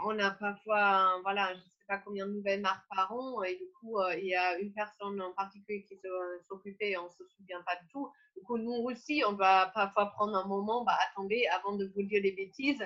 on, 0.03 0.17
a 0.17 0.31
parfois, 0.31 1.19
voilà, 1.21 1.49
je 1.53 1.59
ne 1.59 1.63
sais 1.63 1.85
pas 1.87 1.99
combien 1.99 2.25
de 2.25 2.31
nouvelles 2.31 2.61
marques 2.61 2.87
par 2.89 3.11
an. 3.11 3.43
Et 3.43 3.55
du 3.55 3.65
coup, 3.79 4.01
il 4.17 4.25
y 4.25 4.35
a 4.35 4.57
une 4.57 4.73
personne 4.73 5.21
en 5.21 5.31
particulier 5.33 5.85
qui 5.87 5.99
s'occupait 6.47 6.91
et 6.91 6.97
on 6.97 7.05
ne 7.05 7.09
se 7.09 7.23
souvient 7.37 7.61
pas 7.67 7.75
du 7.75 7.87
tout. 7.89 8.11
Du 8.35 8.43
coup, 8.43 8.57
nous 8.57 8.83
aussi, 8.85 9.21
on 9.27 9.33
va 9.33 9.71
parfois 9.75 10.07
prendre 10.07 10.35
un 10.35 10.47
moment, 10.47 10.83
bah, 10.83 10.97
attendez, 11.11 11.45
avant 11.47 11.75
de 11.75 11.91
vous 11.93 12.01
dire 12.01 12.23
des 12.23 12.31
bêtises, 12.31 12.83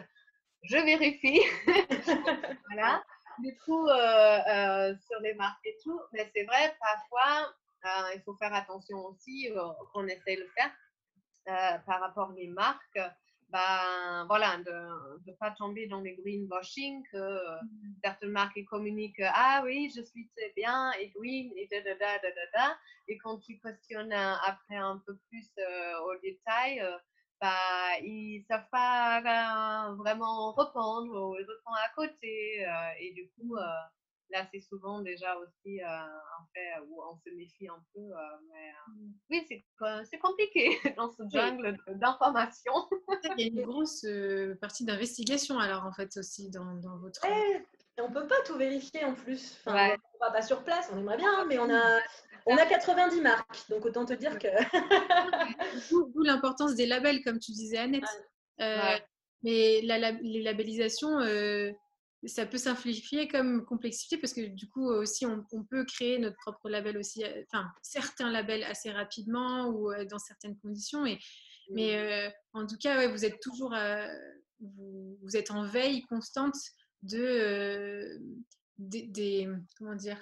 je 0.63 0.77
vérifie. 0.77 1.41
voilà. 2.69 3.03
Du 3.39 3.57
coup, 3.65 3.87
euh, 3.87 4.39
euh, 4.47 4.95
sur 5.07 5.19
les 5.21 5.33
marques 5.33 5.65
et 5.65 5.75
tout, 5.83 5.99
mais 6.11 6.29
c'est 6.35 6.43
vrai, 6.43 6.75
parfois, 6.79 7.53
euh, 7.85 8.15
il 8.15 8.21
faut 8.21 8.35
faire 8.35 8.53
attention 8.53 8.97
aussi 9.05 9.49
qu'on 9.93 10.07
essaie 10.07 10.35
de 10.35 10.41
le 10.41 10.49
faire 10.55 11.81
par 11.85 11.99
rapport 11.99 12.29
aux 12.29 12.53
marques. 12.53 12.99
Ben, 13.49 14.25
voilà, 14.25 14.57
de 14.57 15.27
ne 15.27 15.33
pas 15.33 15.51
tomber 15.51 15.85
dans 15.85 16.01
les 16.01 16.15
greenwashing, 16.15 17.03
que 17.11 17.61
mmh. 17.63 17.95
certaines 18.03 18.31
marques 18.31 18.59
communiquent 18.65 19.21
Ah 19.21 19.61
oui, 19.63 19.91
je 19.95 20.01
suis 20.01 20.27
très 20.35 20.51
bien 20.55 20.91
et 20.93 21.09
green 21.09 21.51
et 21.55 21.67
da 21.67 21.81
da 21.81 21.93
da 21.93 22.17
da 22.17 22.45
da. 22.51 22.77
Et 23.07 23.17
quand 23.19 23.37
tu 23.37 23.59
questionnes 23.59 24.11
après 24.11 24.77
un 24.77 25.03
peu 25.05 25.15
plus 25.29 25.51
au 26.03 26.15
détail, 26.23 26.81
bah, 27.43 27.99
ils 28.01 28.39
ne 28.39 28.45
savent 28.45 28.69
pas 28.71 29.19
euh, 29.19 29.95
vraiment 29.95 30.53
répondre 30.53 31.11
ou 31.11 31.35
ils 31.35 31.45
répondent 31.45 31.83
à 31.83 31.93
côté. 31.93 32.65
Euh, 32.65 32.91
et 33.01 33.11
du 33.11 33.29
coup, 33.31 33.57
euh, 33.57 33.63
là, 34.33 34.45
c'est 34.51 34.59
souvent 34.59 35.01
déjà 35.01 35.37
aussi 35.37 35.81
un 35.81 36.09
fait 36.53 36.85
où 36.87 37.01
on 37.01 37.15
se 37.15 37.33
méfie 37.35 37.67
un 37.67 37.81
peu. 37.93 38.01
mais, 38.49 38.71
mmh. 38.87 39.11
oui, 39.29 39.63
c'est 40.09 40.19
compliqué 40.19 40.77
dans 40.97 41.11
ce 41.11 41.23
jungle 41.31 41.77
d'informations. 41.87 42.87
Il 43.37 43.39
y 43.39 43.43
a 43.43 43.47
une 43.47 43.65
grosse 43.65 44.05
partie 44.59 44.83
d'investigation 44.83 45.59
alors 45.59 45.85
en 45.85 45.93
fait 45.93 46.17
aussi 46.17 46.49
dans, 46.49 46.75
dans 46.75 46.97
votre... 46.97 47.21
Et 47.97 48.01
on 48.01 48.09
ne 48.09 48.13
peut 48.13 48.27
pas 48.27 48.41
tout 48.45 48.57
vérifier 48.57 49.05
en 49.05 49.13
plus. 49.13 49.57
Enfin, 49.65 49.89
On 49.89 50.25
ne 50.25 50.29
va 50.29 50.31
pas 50.31 50.41
sur 50.41 50.63
place, 50.63 50.89
on 50.91 50.97
aimerait 50.97 51.17
bien, 51.17 51.45
mais 51.45 51.59
on 51.59 51.69
a, 51.69 51.99
on 52.47 52.57
a 52.57 52.65
90 52.65 53.21
marques, 53.21 53.69
donc 53.69 53.85
autant 53.85 54.05
te 54.05 54.13
dire 54.13 54.37
que. 54.39 54.47
D'où 56.13 56.23
l'importance 56.23 56.75
des 56.75 56.85
labels, 56.85 57.23
comme 57.23 57.39
tu 57.39 57.51
disais, 57.51 57.77
Annette. 57.77 58.03
Euh, 58.61 58.97
mais 59.43 59.81
les 59.81 60.41
labellisations, 60.41 61.19
euh, 61.19 61.71
ça 62.25 62.45
peut 62.45 62.57
simplifier 62.57 63.27
comme 63.27 63.65
complexité 63.65 64.17
parce 64.17 64.33
que 64.33 64.41
du 64.41 64.69
coup 64.69 64.87
aussi 64.89 65.25
on, 65.25 65.43
peut 65.69 65.85
créer 65.85 66.19
notre 66.19 66.37
propre 66.37 66.69
label 66.69 66.97
aussi, 66.97 67.23
euh, 67.23 67.43
enfin 67.51 67.67
certains 67.81 68.31
labels 68.31 68.63
assez 68.63 68.91
rapidement 68.91 69.67
ou 69.67 69.91
dans 70.09 70.19
certaines 70.19 70.57
conditions. 70.57 71.05
Et, 71.05 71.19
mais 71.69 72.33
en 72.51 72.67
tout 72.67 72.77
cas, 72.77 73.07
vous 73.07 73.23
êtes 73.23 73.39
toujours, 73.39 73.73
vous, 74.59 75.37
êtes 75.37 75.49
en 75.49 75.65
veille 75.65 76.01
constante 76.03 76.57
de 77.03 78.19
des, 78.77 79.49
comment 79.77 79.95
dire 79.95 80.21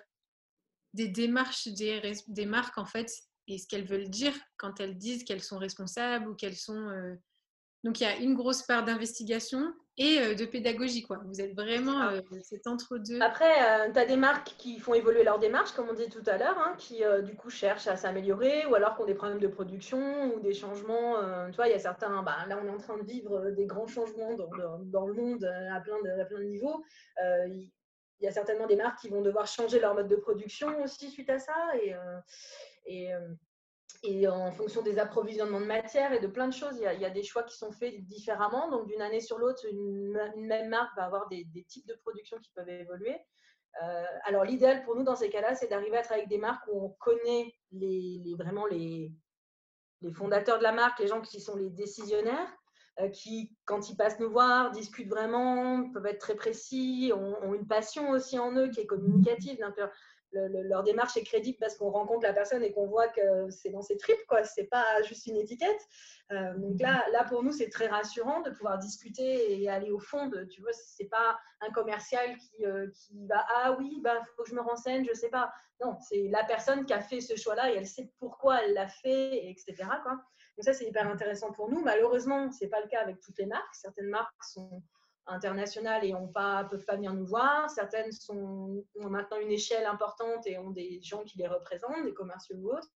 des 0.93 1.07
démarches 1.07 1.67
des, 1.67 2.13
des, 2.27 2.45
marques 2.45 2.77
en 2.77 2.85
fait 2.85 3.11
et 3.47 3.57
ce 3.57 3.67
qu'elles 3.67 3.85
veulent 3.85 4.09
dire 4.09 4.33
quand 4.57 4.79
elles 4.79 4.97
disent 4.97 5.23
qu'elles 5.23 5.43
sont 5.43 5.57
responsables 5.57 6.27
ou 6.29 6.35
qu'elles 6.35 6.55
sont. 6.55 6.89
Euh, 6.89 7.15
donc 7.84 8.00
il 8.00 8.04
y 8.04 8.08
a 8.08 8.17
une 8.17 8.36
grosse 8.36 8.63
part 8.63 8.84
d'investigation 8.84 9.74
et 9.98 10.20
euh, 10.20 10.36
de 10.36 10.46
pédagogie. 10.46 11.04
Quoi. 11.04 11.20
Vous 11.26 11.41
êtes 11.41 11.54
vraiment 11.54 12.02
euh, 12.04 12.22
c'est 12.44 12.67
entre 12.67 12.98
deux. 12.98 13.20
Après, 13.22 13.91
tu 13.91 14.00
as 14.00 14.06
des 14.06 14.15
marques 14.15 14.56
qui 14.58 14.80
font 14.80 14.94
évoluer 14.94 15.24
leur 15.24 15.39
démarche, 15.39 15.72
comme 15.72 15.89
on 15.89 15.94
dit 15.94 16.10
tout 16.10 16.24
à 16.28 16.38
l'heure, 16.38 16.58
hein, 16.58 16.76
qui 16.78 17.02
du 17.24 17.36
coup 17.36 17.50
cherchent 17.50 17.88
à 17.88 17.96
s'améliorer 17.96 18.65
ou 18.67 18.76
alors 18.76 18.96
qui 18.96 19.02
ont 19.02 19.06
des 19.06 19.15
problèmes 19.15 19.39
de 19.39 19.48
production 19.48 20.34
ou 20.34 20.39
des 20.39 20.54
changements. 20.54 21.15
tu 21.50 21.56
vois, 21.56 21.67
il 21.67 21.72
y 21.72 21.76
a 21.76 21.80
certains. 21.80 22.24
Bah, 22.24 22.38
là, 22.48 22.60
on 22.62 22.67
est 22.67 22.72
en 22.72 22.78
train 22.78 22.98
de 22.98 23.04
vivre 23.04 23.52
des 23.52 23.65
grands 23.65 23.88
changements 23.88 24.36
dans, 24.36 24.50
dans, 24.84 25.08
le 25.08 25.13
monde 25.13 25.44
à 25.44 25.80
plein 25.82 26.02
de, 26.02 26.22
à 26.22 26.26
plein 26.26 26.39
de 26.39 26.46
niveaux 26.46 26.84
il 28.22 28.26
y 28.26 28.28
a 28.28 28.32
certainement 28.32 28.67
des 28.67 28.76
marques 28.76 29.00
qui 29.00 29.10
vont 29.10 29.22
devoir 29.22 29.48
changer 29.48 29.80
leur 29.80 29.96
mode 29.96 30.08
de 30.08 30.15
production 30.15 30.84
aussi 30.84 31.10
suite 31.10 31.30
à 31.30 31.39
ça. 31.39 31.56
Et, 31.82 31.94
euh, 31.94 32.20
et, 32.86 33.13
euh, 33.13 33.20
et 34.03 34.27
en 34.27 34.51
fonction 34.51 34.81
des 34.81 34.97
approvisionnements 34.97 35.59
de 35.59 35.65
matière 35.65 36.11
et 36.11 36.19
de 36.19 36.27
plein 36.27 36.47
de 36.47 36.53
choses, 36.53 36.75
il 36.77 36.99
y 36.99 37.05
a, 37.05 37.09
des 37.11 37.23
choix 37.23 37.43
qui 37.43 37.55
sont 37.55 37.71
faits 37.71 38.03
différemment. 38.07 38.69
Donc, 38.69 38.87
d'une 38.87 39.01
année 39.01 39.19
sur 39.19 39.37
l'autre, 39.37 39.65
une, 39.69 40.17
même 40.37 40.69
marque 40.69 40.95
va 40.95 41.05
avoir 41.05 41.27
des, 41.29 41.45
types 41.67 41.87
de 41.87 41.93
production 42.01 42.37
qui 42.39 42.51
peuvent 42.55 42.69
évoluer. 42.69 43.15
Euh, 43.83 44.03
alors, 44.23 44.43
l'idéal 44.43 44.83
pour 44.83 44.95
nous 44.95 45.03
dans 45.03 45.15
ces 45.15 45.29
cas-là, 45.29 45.53
c'est 45.53 45.67
d'arriver 45.67 45.97
à 45.97 46.01
travailler 46.01 46.23
avec 46.23 46.29
des 46.29 46.39
marques 46.39 46.67
où 46.67 46.83
on 46.83 46.89
connaît 46.99 47.55
vraiment 48.35 48.65
les, 48.65 49.11
fondateurs 50.13 50.57
de 50.57 50.63
la 50.63 50.71
marque, 50.71 50.99
les 50.99 51.07
gens 51.07 51.21
qui 51.21 51.39
sont 51.39 51.55
les 51.55 51.69
décisionnaires, 51.69 52.51
euh, 52.99 53.09
qui, 53.09 53.55
quand 53.65 53.87
ils 53.89 53.95
passent 53.95 54.19
nous 54.19 54.31
voir, 54.31 54.71
discutent 54.71 55.09
vraiment, 55.09 55.91
peuvent 55.91 56.07
être 56.07 56.19
très 56.19 56.35
précis, 56.35 57.13
ont, 57.15 57.53
une 57.53 57.67
passion 57.67 58.09
aussi 58.09 58.39
en 58.39 58.51
eux 58.55 58.69
qui 58.69 58.79
est 58.79 58.87
communicative. 58.87 59.59
Leur 60.34 60.84
démarche 60.84 61.17
est 61.17 61.24
crédible 61.24 61.58
parce 61.60 61.76
qu'on 61.76 61.89
rencontre 61.89 62.26
la 62.26 62.34
personne 62.34 62.63
et 62.63 62.72
qu'on 62.72 62.88
voit 62.88 63.08
que 63.08 63.50
c'est 63.50 63.70
dans 63.70 63.82
ses 63.82 63.98
tripes, 63.98 64.26
quoi. 64.28 64.44
C'est 64.44 64.65
pas 64.65 65.02
juste 65.04 65.28
une 65.28 65.38
étiquette. 65.38 65.82
Euh, 66.32 66.58
donc 66.58 66.80
là, 66.80 67.04
là, 67.12 67.26
pour 67.26 67.44
nous, 67.44 67.52
c'est 67.52 67.70
très 67.70 67.88
rassurant 67.88 68.41
de 68.41 68.52
pouvoir 68.52 68.78
discuter 68.78 69.62
et 69.62 69.70
aller 69.70 69.91
au 69.91 70.00
fond. 70.00 70.28
De, 70.28 70.46
tu 70.46 70.62
vois, 70.62 70.72
c'est 70.74 71.10
pas 71.10 71.38
un 71.60 71.72
commercial 71.72 72.38
qui, 72.38 72.65
euh, 72.65 72.88
qui 72.94 73.26
va 73.28 73.46
ah 73.56 73.76
oui, 73.78 74.00
bah 74.02 74.22
faut 74.36 74.44
que 74.44 74.50
je 74.50 74.56
me 74.56 74.62
renseigne, 74.62 75.06
je 75.06 75.13
sais 75.13 75.30
pas. 75.30 75.52
Non, 75.84 75.98
c'est 76.00 76.28
la 76.30 76.44
personne 76.44 76.86
qui 76.86 76.94
a 76.94 77.02
fait 77.02 77.22
ce 77.22 77.36
choix-là 77.36 77.72
et 77.72 77.76
elle 77.76 77.88
sait 77.88 78.12
pourquoi 78.20 78.63
elle 78.63 78.74
l'a 78.74 78.88
fait, 78.88 79.50
etc. 79.50 79.76
Donc 79.80 80.63
ça, 80.63 80.74
c'est 80.74 80.86
hyper 80.86 81.08
intéressant 81.10 81.52
pour 81.52 81.70
nous. 81.70 81.82
Malheureusement, 81.82 82.52
ce 82.52 82.63
n'est 82.63 82.70
pas 82.70 82.82
le 82.82 82.88
cas 82.88 83.02
avec 83.02 83.20
toutes 83.20 83.38
les 83.38 83.48
marques. 83.48 83.74
Certaines 83.74 84.10
marques 84.10 84.44
sont 84.44 84.82
internationales 85.27 86.03
et 86.03 86.13
ne 86.13 86.67
peuvent 86.69 86.86
pas 86.86 86.95
venir 86.95 87.13
nous 87.13 87.25
voir. 87.25 87.69
Certaines 87.69 88.12
sont, 88.12 88.84
ont 88.99 89.10
maintenant 89.10 89.38
une 89.39 89.51
échelle 89.51 89.86
importante 89.86 90.45
et 90.47 90.57
ont 90.57 90.71
des 90.71 91.01
gens 91.01 91.23
qui 91.23 91.38
les 91.38 91.47
représentent, 91.47 92.05
des 92.05 92.13
commerciaux 92.13 92.57
ou 92.57 92.71
autres. 92.71 92.89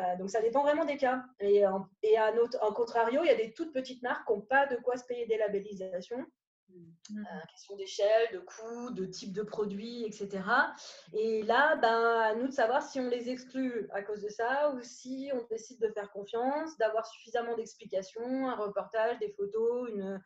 Euh, 0.00 0.16
donc 0.18 0.30
ça 0.30 0.42
dépend 0.42 0.62
vraiment 0.62 0.84
des 0.84 0.96
cas. 0.96 1.24
Et, 1.40 1.62
et 2.02 2.18
à 2.18 2.32
notre, 2.32 2.62
en 2.62 2.72
contrario, 2.72 3.22
il 3.24 3.28
y 3.28 3.30
a 3.30 3.36
des 3.36 3.52
toutes 3.52 3.72
petites 3.72 4.02
marques 4.02 4.26
qui 4.26 4.32
n'ont 4.32 4.40
pas 4.40 4.66
de 4.66 4.76
quoi 4.76 4.96
se 4.96 5.04
payer 5.04 5.26
des 5.26 5.38
labellisations 5.38 6.26
Mmh. 6.68 7.18
Euh, 7.18 7.46
question 7.50 7.76
d'échelle, 7.76 8.28
de 8.32 8.40
coût, 8.40 8.90
de 8.90 9.06
type 9.06 9.32
de 9.32 9.42
produit, 9.42 10.04
etc. 10.04 10.42
Et 11.12 11.42
là, 11.44 11.76
ben, 11.76 12.20
à 12.20 12.34
nous 12.34 12.48
de 12.48 12.52
savoir 12.52 12.82
si 12.82 12.98
on 12.98 13.08
les 13.08 13.30
exclut 13.30 13.88
à 13.92 14.02
cause 14.02 14.22
de 14.22 14.28
ça 14.28 14.72
ou 14.72 14.80
si 14.82 15.30
on 15.32 15.46
décide 15.48 15.80
de 15.80 15.88
faire 15.88 16.10
confiance, 16.10 16.76
d'avoir 16.78 17.06
suffisamment 17.06 17.54
d'explications, 17.54 18.48
un 18.48 18.56
reportage, 18.56 19.18
des 19.20 19.30
photos, 19.30 19.88
une, 19.90 20.20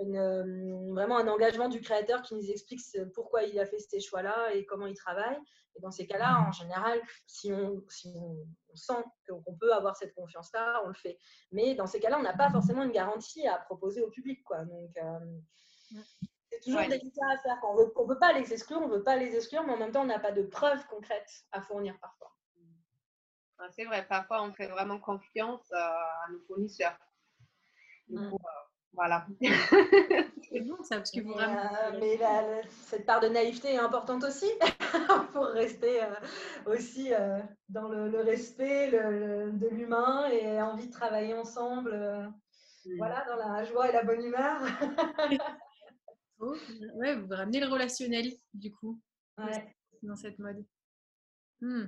euh, 0.00 0.92
vraiment 0.92 1.18
un 1.18 1.28
engagement 1.28 1.68
du 1.68 1.80
créateur 1.80 2.22
qui 2.22 2.34
nous 2.34 2.50
explique 2.50 2.80
pourquoi 3.14 3.44
il 3.44 3.58
a 3.60 3.66
fait 3.66 3.78
ces 3.78 4.00
choix-là 4.00 4.52
et 4.54 4.66
comment 4.66 4.86
il 4.86 4.96
travaille. 4.96 5.38
Et 5.76 5.80
dans 5.80 5.90
ces 5.90 6.06
cas-là, 6.06 6.44
en 6.46 6.52
général, 6.52 7.00
si 7.26 7.52
on, 7.52 7.82
sent 8.74 9.04
qu'on 9.28 9.54
peut 9.54 9.72
avoir 9.72 9.96
cette 9.96 10.14
confiance-là, 10.14 10.82
on 10.84 10.88
le 10.88 10.94
fait. 10.94 11.18
Mais 11.52 11.74
dans 11.74 11.86
ces 11.86 12.00
cas-là, 12.00 12.18
on 12.18 12.22
n'a 12.22 12.36
pas 12.36 12.50
forcément 12.50 12.82
une 12.82 12.92
garantie 12.92 13.46
à 13.46 13.58
proposer 13.58 14.02
au 14.02 14.10
public. 14.10 14.42
Quoi. 14.44 14.64
Donc, 14.64 14.96
euh, 14.96 16.00
c'est 16.50 16.60
toujours 16.60 16.80
délicat 16.88 17.26
à 17.32 17.38
faire. 17.38 17.58
on 17.64 18.04
ne 18.04 18.08
veut 18.08 18.18
pas 18.18 18.32
les 18.32 18.52
exclure, 18.52 18.78
on 18.82 18.88
ne 18.88 18.96
veut 18.96 19.02
pas 19.02 19.16
les 19.16 19.34
exclure, 19.34 19.64
mais 19.64 19.72
en 19.72 19.78
même 19.78 19.92
temps, 19.92 20.02
on 20.02 20.06
n'a 20.06 20.20
pas 20.20 20.32
de 20.32 20.42
preuves 20.42 20.86
concrètes 20.86 21.44
à 21.52 21.60
fournir 21.60 21.98
parfois. 22.00 22.32
C'est 23.70 23.84
vrai, 23.84 24.06
parfois, 24.06 24.42
on 24.42 24.52
fait 24.52 24.66
vraiment 24.68 24.98
confiance 24.98 25.72
à 25.72 26.26
nos 26.30 26.40
fournisseurs. 26.40 26.96
Du 28.08 28.16
coup, 28.28 28.38
Voilà. 28.94 29.26
C'est 29.40 30.60
bon 30.60 30.76
ça, 30.84 30.96
parce 30.98 31.10
que 31.10 31.20
vous 31.20 31.34
Mais, 31.34 31.42
ramenez- 31.44 31.58
euh, 31.94 31.98
mais 32.00 32.16
la- 32.16 32.42
la- 32.42 32.62
cette 32.86 33.04
part 33.06 33.20
de 33.20 33.28
naïveté 33.28 33.74
est 33.74 33.78
importante 33.78 34.22
aussi 34.24 34.46
pour 35.32 35.46
rester 35.46 36.02
euh, 36.02 36.14
aussi 36.66 37.12
euh, 37.12 37.40
dans 37.68 37.88
le, 37.88 38.08
le 38.08 38.20
respect 38.20 38.90
le- 38.90 39.46
le- 39.46 39.52
de 39.52 39.68
l'humain 39.68 40.26
et 40.30 40.60
envie 40.62 40.86
de 40.86 40.92
travailler 40.92 41.34
ensemble. 41.34 41.90
euh, 41.94 42.26
Mm. 42.86 42.98
Voilà, 42.98 43.24
dans 43.26 43.36
la 43.36 43.64
joie 43.64 43.88
et 43.88 43.92
la 43.92 44.04
bonne 44.04 44.22
humeur. 44.22 44.60
Oh, 46.38 46.54
ouais, 46.96 47.14
vous 47.16 47.28
ramenez 47.34 47.60
le 47.60 47.68
relationnel, 47.68 48.26
du 48.52 48.70
coup, 48.72 49.00
Ouais. 49.38 49.74
dans 50.02 50.16
cette 50.16 50.38
mode. 50.38 50.62
Hmm. 51.60 51.84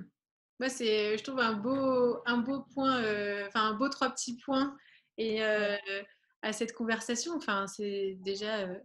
Moi, 0.59 0.69
c'est, 0.69 1.17
je 1.17 1.23
trouve, 1.23 1.39
un 1.39 1.53
beau, 1.53 2.21
un 2.25 2.37
beau 2.37 2.61
point, 2.73 3.03
euh, 3.03 3.45
enfin, 3.47 3.67
un 3.69 3.73
beau 3.73 3.89
trois 3.89 4.09
petits 4.09 4.37
points 4.43 4.75
et, 5.17 5.43
euh, 5.43 5.75
à 6.41 6.53
cette 6.53 6.73
conversation. 6.73 7.35
Enfin, 7.35 7.67
c'est 7.67 8.17
déjà, 8.21 8.59
euh, 8.59 8.75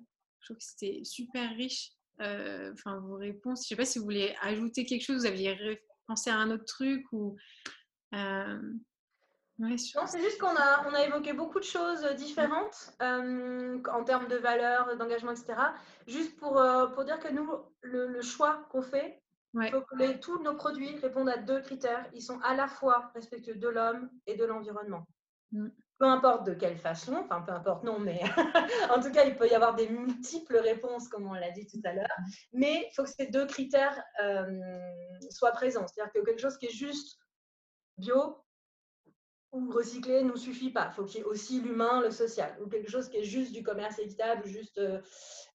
je 0.41 0.47
trouve 0.47 0.57
que 0.59 0.65
c'était 0.65 1.01
super 1.05 1.51
riche. 1.57 1.91
euh, 2.21 2.73
Enfin, 2.73 2.99
vos 2.99 3.17
réponses. 3.17 3.63
Je 3.65 3.69
sais 3.69 3.77
pas 3.77 3.85
si 3.85 3.99
vous 3.99 4.05
voulez 4.05 4.35
ajouter 4.43 4.85
quelque 4.85 5.05
chose, 5.05 5.21
vous 5.21 5.27
aviez 5.27 5.81
pensé 6.07 6.31
à 6.31 6.37
un 6.37 6.51
autre 6.51 6.65
truc 6.65 7.05
ou. 7.13 7.37
euh, 8.15 8.61
ouais, 9.59 9.77
Non, 9.95 10.07
c'est 10.07 10.21
juste 10.21 10.39
qu'on 10.39 10.55
a, 10.57 10.87
on 10.89 10.95
a 10.95 11.05
évoqué 11.05 11.33
beaucoup 11.33 11.59
de 11.59 11.65
choses 11.65 12.05
différentes 12.17 12.93
en 13.01 14.05
termes 14.05 14.29
de 14.29 14.37
valeurs, 14.37 14.97
d'engagement, 14.97 15.33
etc. 15.33 15.55
Juste 16.07 16.37
pour, 16.39 16.63
pour 16.95 17.05
dire 17.05 17.19
que 17.21 17.29
nous, 17.33 17.49
le, 17.83 18.07
le 18.09 18.23
choix 18.23 18.67
qu'on 18.71 18.83
fait, 18.83 19.19
Ouais. 19.55 19.67
il 19.69 19.71
faut 19.73 19.83
que 19.83 19.97
les- 19.97 20.19
tous 20.19 20.43
nos 20.43 20.55
produits 20.55 20.97
répondent 20.97 21.29
à 21.29 21.37
deux 21.37 21.61
critères. 21.61 22.09
Ils 22.15 22.23
sont 22.23 22.41
à 22.41 22.55
la 22.55 22.67
fois 22.69 23.13
respectueux 23.15 23.55
de 23.57 23.69
l'homme 23.69 24.09
et 24.27 24.35
de 24.35 24.47
l'environnement. 24.47 25.07
Mm. 25.53 25.69
Peu 25.99 26.07
importe 26.07 26.45
de 26.45 26.55
quelle 26.55 26.77
façon, 26.77 27.15
enfin 27.25 27.43
peu 27.43 27.53
importe 27.53 27.85
non, 27.85 27.99
mais 27.99 28.21
en 28.91 29.01
tout 29.01 29.13
cas, 29.13 29.25
il 29.25 29.37
peut 29.37 29.49
y 29.49 29.55
avoir 29.55 29.75
des 29.75 29.89
multiples 29.89 30.57
réponses, 30.57 31.09
comme 31.09 31.27
on 31.29 31.35
l'a 31.35 31.51
dit 31.51 31.67
tout 31.67 31.81
à 31.85 31.93
l'heure. 31.93 32.17
Mais 32.53 32.89
il 32.91 32.95
faut 32.95 33.05
que 33.05 33.11
ces 33.11 33.27
deux 33.27 33.47
critères 33.47 34.03
euh, 34.23 34.45
soient 35.31 35.53
présents. 35.53 35.87
C'est-à-dire 35.87 36.13
que 36.13 36.25
quelque 36.25 36.41
chose 36.41 36.59
qui 36.59 36.67
est 36.67 36.77
juste 36.77 37.19
bio, 37.99 38.43
ou 39.53 39.71
recycler 39.71 40.23
nous 40.23 40.37
suffit 40.37 40.71
pas. 40.71 40.89
Il 40.91 40.95
faut 40.95 41.05
qu'il 41.05 41.21
y 41.21 41.21
ait 41.21 41.27
aussi 41.27 41.61
l'humain, 41.61 42.01
le 42.01 42.11
social, 42.11 42.57
ou 42.63 42.69
quelque 42.69 42.91
chose 42.91 43.09
qui 43.09 43.19
est 43.19 43.25
juste 43.25 43.53
du 43.53 43.63
commerce 43.63 43.99
équitable, 43.99 44.47
juste 44.47 44.79
euh, 44.79 44.99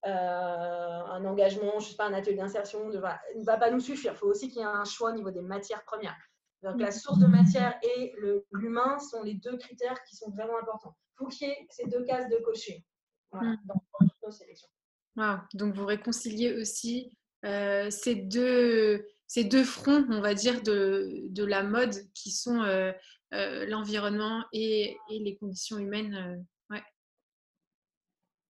un 0.05 1.25
engagement, 1.25 1.79
je 1.79 1.89
sais 1.89 1.95
pas, 1.95 2.05
un 2.05 2.13
atelier 2.13 2.37
d'insertion, 2.37 2.87
ne 2.89 2.99
va 2.99 3.57
pas 3.57 3.71
nous 3.71 3.79
suffire. 3.79 4.13
Il 4.13 4.17
faut 4.17 4.27
aussi 4.27 4.49
qu'il 4.49 4.59
y 4.59 4.61
ait 4.61 4.65
un 4.65 4.85
choix 4.85 5.11
au 5.11 5.15
niveau 5.15 5.31
des 5.31 5.41
matières 5.41 5.83
premières. 5.83 6.15
Donc 6.63 6.79
la 6.79 6.91
source 6.91 7.19
de 7.19 7.27
matière 7.27 7.79
et 7.83 8.15
l'humain 8.51 8.97
sont 8.99 9.21
les 9.23 9.35
deux 9.35 9.57
critères 9.57 10.01
qui 10.03 10.15
sont 10.15 10.31
vraiment 10.31 10.57
importants. 10.59 10.95
Il 11.13 11.17
faut 11.17 11.27
qu'il 11.27 11.47
y 11.47 11.51
ait 11.51 11.67
ces 11.69 11.87
deux 11.87 12.03
cases 12.03 12.29
de 12.29 12.37
cocher 12.37 12.83
voilà, 13.31 13.51
Mm. 13.51 13.57
dans, 13.65 13.81
nos 14.23 14.31
sélections. 14.31 14.69
Wow. 15.15 15.37
Donc 15.53 15.73
vous 15.75 15.85
réconciliez 15.85 16.53
aussi 16.53 17.15
euh, 17.45 17.89
ces, 17.89 18.15
deux, 18.15 19.05
ces 19.27 19.43
deux 19.43 19.63
fronts, 19.63 20.05
on 20.09 20.21
va 20.21 20.33
dire, 20.33 20.61
de, 20.63 21.27
de 21.29 21.43
la 21.43 21.63
mode 21.63 21.95
qui 22.13 22.31
sont 22.31 22.61
euh, 22.61 22.91
euh, 23.33 23.65
l'environnement 23.67 24.43
et, 24.53 24.97
et 25.09 25.19
les 25.19 25.37
conditions 25.37 25.77
humaines. 25.77 26.45
ouais. 26.69 26.83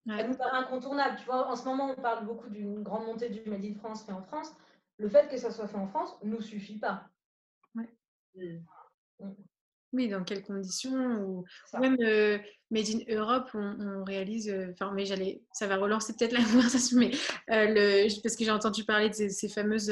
Ça 0.07 0.27
nous 0.27 0.37
paraît 0.37 0.57
incontournable. 0.57 1.17
Tu 1.19 1.25
vois, 1.25 1.47
en 1.47 1.55
ce 1.55 1.65
moment, 1.65 1.93
on 1.97 2.01
parle 2.01 2.25
beaucoup 2.25 2.49
d'une 2.49 2.81
grande 2.83 3.05
montée 3.05 3.29
du 3.29 3.47
Made 3.49 3.65
in 3.65 3.75
France 3.75 4.03
fait 4.03 4.13
en 4.13 4.23
France. 4.23 4.53
Le 4.97 5.09
fait 5.09 5.29
que 5.29 5.37
ça 5.37 5.51
soit 5.51 5.67
fait 5.67 5.77
en 5.77 5.87
France 5.87 6.17
ne 6.23 6.31
nous 6.31 6.41
suffit 6.41 6.79
pas. 6.79 7.09
Mm. 8.37 9.33
Oui, 9.93 10.09
dans 10.09 10.23
quelles 10.25 10.43
conditions 10.43 11.21
ou 11.23 11.45
même 11.79 11.95
euh, 12.01 12.37
Made 12.71 12.87
in 12.89 12.99
Europe, 13.15 13.49
on, 13.53 13.77
on 13.79 14.03
réalise. 14.03 14.49
euh, 14.49 14.67
Enfin, 14.73 14.91
mais 14.93 15.05
j'allais, 15.05 15.41
ça 15.53 15.65
va 15.65 15.77
relancer 15.77 16.13
peut-être 16.13 16.33
la 16.33 16.43
conversation, 16.43 16.97
mais 16.99 17.11
euh, 17.49 17.65
le, 18.05 18.21
parce 18.21 18.35
que 18.35 18.43
j'ai 18.43 18.51
entendu 18.51 18.83
parler 18.83 19.09
de 19.09 19.13
ces, 19.15 19.29
ces 19.29 19.47
fameuses 19.47 19.91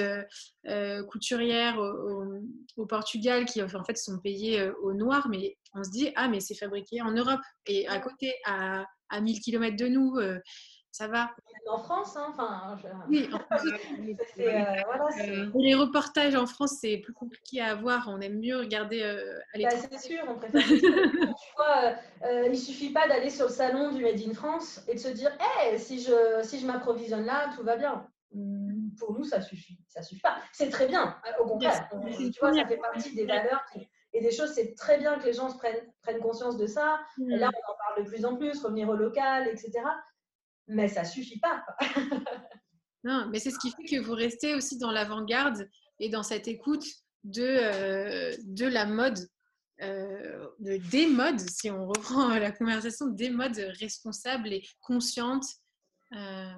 couturières 1.09 1.77
au, 1.79 1.83
au- 2.25 2.41
au 2.77 2.85
Portugal 2.85 3.45
qui 3.45 3.61
en 3.63 3.83
fait 3.85 3.97
sont 3.97 4.19
payées 4.19 4.69
au 4.81 4.93
noir, 4.93 5.27
mais 5.29 5.57
on 5.73 5.83
se 5.83 5.91
dit 5.91 6.11
ah 6.15 6.27
mais 6.27 6.39
c'est 6.41 6.55
fabriqué 6.55 7.01
en 7.01 7.11
Europe 7.11 7.41
et 7.65 7.87
à 7.87 7.99
côté 7.99 8.33
à, 8.45 8.85
à 9.09 9.21
1000 9.21 9.39
km 9.39 9.75
de 9.77 9.87
nous, 9.87 10.17
ça 10.95 11.07
va. 11.09 11.29
En 11.67 11.79
France, 11.79 12.15
hein, 12.15 12.27
enfin, 12.29 12.77
je- 12.81 12.87
Oui, 13.09 13.27
en 13.33 13.39
France, 13.39 13.61
euh, 14.39 14.81
voilà, 14.85 15.07
euh, 15.19 15.51
les 15.55 15.75
reportages 15.75 16.35
en 16.35 16.45
France 16.45 16.77
c'est 16.79 16.97
plus 16.99 17.11
compliqué 17.13 17.59
à 17.59 17.71
avoir. 17.71 18.07
On 18.07 18.21
aime 18.21 18.39
mieux 18.39 18.57
regarder 18.57 19.01
euh, 19.01 19.39
à 19.53 19.57
bah, 19.59 19.69
c'est 19.71 19.99
sûr, 19.99 20.23
on 20.27 20.35
préfère. 20.35 20.61
tu 20.65 20.79
vois, 21.57 21.83
euh, 21.83 21.93
euh, 22.23 22.47
il 22.49 22.57
suffit 22.57 22.91
pas 22.93 23.07
d'aller 23.07 23.29
sur 23.29 23.47
le 23.47 23.51
salon 23.51 23.91
du 23.91 24.03
Made 24.03 24.21
in 24.25 24.33
France 24.33 24.81
et 24.87 24.93
de 24.93 24.99
se 24.99 25.09
dire, 25.09 25.31
hey, 25.59 25.77
si 25.79 25.99
je, 26.01 26.39
si 26.43 26.59
je 26.59 26.65
m'approvisionne 26.67 27.25
là, 27.25 27.49
tout 27.55 27.63
va 27.63 27.75
bien. 27.77 28.07
Hum, 28.33 28.91
Pour 28.99 29.13
nous, 29.13 29.23
ça 29.23 29.41
suffit. 29.41 29.77
Ça 29.87 30.01
suffit 30.01 30.21
pas. 30.21 30.37
C'est 30.53 30.69
très 30.69 30.87
bien. 30.87 31.17
Au 31.39 31.45
contraire. 31.45 31.89
On- 31.91 31.99
tu 31.99 32.39
vois, 32.39 32.53
ça 32.53 32.65
fait 32.67 32.77
partie 32.77 33.15
des 33.15 33.25
valeurs 33.25 33.65
qui- 33.73 33.87
et 34.13 34.21
des 34.21 34.31
choses. 34.31 34.51
C'est 34.53 34.75
très 34.75 34.97
bien 34.97 35.17
que 35.19 35.25
les 35.25 35.33
gens 35.33 35.49
se 35.49 35.57
prennent, 35.57 35.83
prennent 36.03 36.19
conscience 36.19 36.55
de 36.57 36.67
ça. 36.67 36.99
Et 37.19 37.37
là, 37.37 37.49
on 37.53 37.71
en 37.71 37.75
parle 37.77 38.03
de 38.05 38.09
plus 38.09 38.25
en 38.25 38.35
plus, 38.37 38.63
revenir 38.63 38.87
au 38.87 38.95
local, 38.95 39.47
etc. 39.49 39.71
Mais 40.67 40.87
ça 40.87 41.03
suffit 41.03 41.39
pas. 41.39 41.63
Non, 43.03 43.27
mais 43.29 43.39
c'est 43.39 43.51
ce 43.51 43.59
qui 43.59 43.69
fait 43.69 43.83
que 43.83 44.01
vous 44.01 44.15
restez 44.15 44.55
aussi 44.55 44.79
dans 44.79 44.91
l'avant-garde 44.91 45.69
et 45.99 46.09
dans 46.09 46.23
cette 46.23 46.47
écoute 46.47 46.85
de, 47.23 47.43
euh, 47.43 48.35
de 48.45 48.65
la 48.65 48.87
mode, 48.87 49.19
euh, 49.81 50.47
de, 50.57 50.77
des 50.89 51.05
modes, 51.05 51.39
si 51.39 51.69
on 51.69 51.87
reprend 51.87 52.29
la 52.29 52.51
conversation, 52.51 53.07
des 53.07 53.29
modes 53.29 53.57
responsables 53.79 54.51
et 54.51 54.63
conscientes. 54.81 55.45
Euh, 56.13 56.53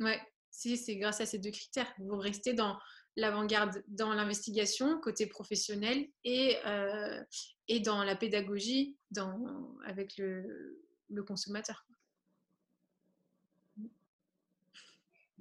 ouais, 0.00 0.20
si 0.50 0.76
c'est 0.76 0.96
grâce 0.96 1.22
à 1.22 1.26
ces 1.26 1.38
deux 1.38 1.50
critères. 1.50 1.90
Vous 1.98 2.18
restez 2.18 2.52
dans 2.52 2.78
l'avant-garde, 3.16 3.82
dans 3.88 4.12
l'investigation, 4.12 5.00
côté 5.00 5.26
professionnel, 5.26 6.06
et, 6.24 6.58
euh, 6.66 7.22
et 7.66 7.80
dans 7.80 8.04
la 8.04 8.14
pédagogie 8.14 8.98
dans, 9.10 9.74
avec 9.86 10.18
le, 10.18 10.82
le 11.08 11.22
consommateur. 11.22 11.86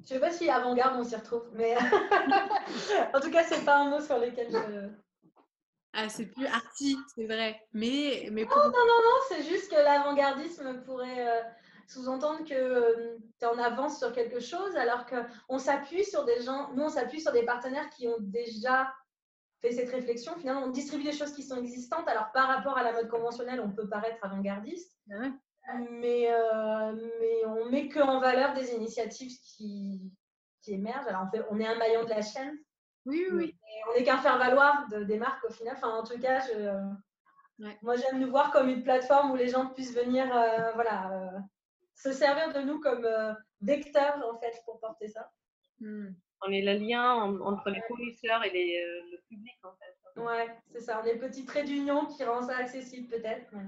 Je 0.03 0.13
sais 0.13 0.19
pas 0.19 0.31
si 0.31 0.49
avant-garde, 0.49 0.97
on 0.99 1.03
s'y 1.03 1.15
retrouve. 1.15 1.49
Mais 1.53 1.75
en 3.13 3.19
tout 3.19 3.31
cas, 3.31 3.43
c'est 3.43 3.65
pas 3.65 3.77
un 3.77 3.89
mot 3.89 3.99
sur 3.99 4.17
lequel 4.19 4.51
je. 4.51 4.89
Ah, 5.93 6.09
c'est 6.09 6.27
plus 6.27 6.45
arty, 6.45 6.97
c'est 7.15 7.25
vrai. 7.25 7.59
Mais, 7.73 8.29
mais 8.31 8.43
Non, 8.43 8.49
pour... 8.49 8.57
non, 8.57 8.71
non, 8.71 9.01
non, 9.03 9.17
c'est 9.29 9.43
juste 9.43 9.71
que 9.71 9.75
l'avant-gardisme 9.75 10.83
pourrait 10.83 11.27
euh, 11.27 11.41
sous-entendre 11.87 12.43
que 12.45 13.17
tu 13.39 13.45
es 13.45 13.45
en 13.45 13.57
avance 13.57 13.97
sur 13.97 14.11
quelque 14.11 14.39
chose, 14.39 14.75
alors 14.75 15.05
qu'on 15.07 15.57
s'appuie 15.57 16.05
sur 16.05 16.25
des 16.25 16.41
gens, 16.41 16.71
nous 16.73 16.83
on 16.83 16.89
s'appuie 16.89 17.21
sur 17.21 17.31
des 17.31 17.43
partenaires 17.43 17.89
qui 17.89 18.07
ont 18.07 18.17
déjà 18.19 18.93
fait 19.61 19.71
cette 19.71 19.89
réflexion. 19.89 20.35
Finalement, 20.37 20.65
on 20.65 20.69
distribue 20.69 21.03
des 21.03 21.13
choses 21.13 21.33
qui 21.33 21.43
sont 21.43 21.57
existantes. 21.57 22.07
Alors 22.07 22.31
par 22.31 22.47
rapport 22.47 22.77
à 22.77 22.83
la 22.83 22.93
mode 22.93 23.09
conventionnelle, 23.09 23.59
on 23.59 23.71
peut 23.71 23.89
paraître 23.89 24.23
avant-gardiste, 24.23 24.93
Ah 25.11 25.19
ouais. 25.19 25.31
Mais, 25.89 26.31
euh, 26.31 26.93
mais 27.19 27.45
on 27.45 27.69
met 27.69 27.87
que 27.87 27.99
en 27.99 28.19
valeur 28.19 28.53
des 28.53 28.73
initiatives 28.73 29.37
qui, 29.41 30.11
qui 30.61 30.73
émergent. 30.73 31.07
Alors 31.07 31.23
on, 31.27 31.29
fait, 31.31 31.43
on 31.49 31.59
est 31.59 31.67
un 31.67 31.77
maillon 31.77 32.03
de 32.03 32.09
la 32.09 32.21
chaîne. 32.21 32.57
Oui, 33.05 33.25
oui, 33.31 33.35
oui. 33.37 33.55
On 33.89 33.93
n'est 33.97 34.03
qu'un 34.03 34.17
faire-valoir 34.17 34.87
de, 34.89 35.03
des 35.03 35.17
marques 35.17 35.43
au 35.45 35.51
final. 35.51 35.75
Enfin, 35.77 35.89
en 35.89 36.03
tout 36.03 36.19
cas, 36.19 36.39
je, 36.41 36.71
Ouais. 37.59 37.75
moi 37.81 37.95
j'aime 37.95 38.19
nous 38.19 38.29
voir 38.29 38.51
comme 38.51 38.69
une 38.69 38.83
plateforme 38.83 39.31
où 39.31 39.35
les 39.35 39.47
gens 39.47 39.65
puissent 39.73 39.95
venir 39.95 40.25
euh, 40.31 40.71
voilà, 40.75 41.11
euh, 41.11 41.39
se 41.95 42.11
servir 42.11 42.53
de 42.53 42.59
nous 42.59 42.79
comme 42.79 43.03
euh, 43.03 43.33
vecteur 43.61 44.13
en 44.31 44.37
fait 44.37 44.61
pour 44.63 44.79
porter 44.79 45.07
ça. 45.07 45.31
Hmm. 45.79 46.09
On 46.45 46.51
est 46.51 46.61
le 46.61 46.73
lien 46.73 47.15
en- 47.15 47.39
entre 47.41 47.71
les 47.71 47.81
fournisseurs 47.87 48.43
et 48.43 48.51
les, 48.51 48.77
euh, 48.79 49.09
le 49.11 49.17
public 49.27 49.55
en 49.63 49.71
fait. 49.73 50.21
Ouais, 50.21 50.55
c'est 50.71 50.81
ça. 50.81 51.01
On 51.01 51.05
est 51.07 51.13
le 51.15 51.19
petit 51.19 51.45
trait 51.45 51.63
d'union 51.63 52.05
qui 52.05 52.23
rend 52.23 52.43
ça 52.43 52.57
accessible 52.57 53.07
peut-être. 53.07 53.47
mais- 53.51 53.63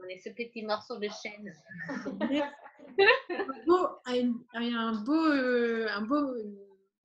On 0.00 0.04
est 0.08 0.18
ce 0.18 0.30
petit 0.30 0.62
morceau 0.64 0.96
de 0.98 1.08
chaîne. 1.08 1.52
Un 1.88 1.98
beau, 3.66 3.88
un, 4.06 4.32
un 4.54 4.92
beau, 5.02 5.26
euh, 5.32 5.86
un 5.90 6.02
beau, 6.02 6.34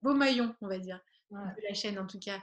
beau 0.02 0.14
maillon, 0.14 0.56
on 0.62 0.68
va 0.68 0.78
dire, 0.78 1.00
Ouais. 1.32 1.40
de 1.58 1.64
la 1.68 1.74
chaîne 1.74 1.98
en 1.98 2.06
tout 2.06 2.20
cas. 2.20 2.38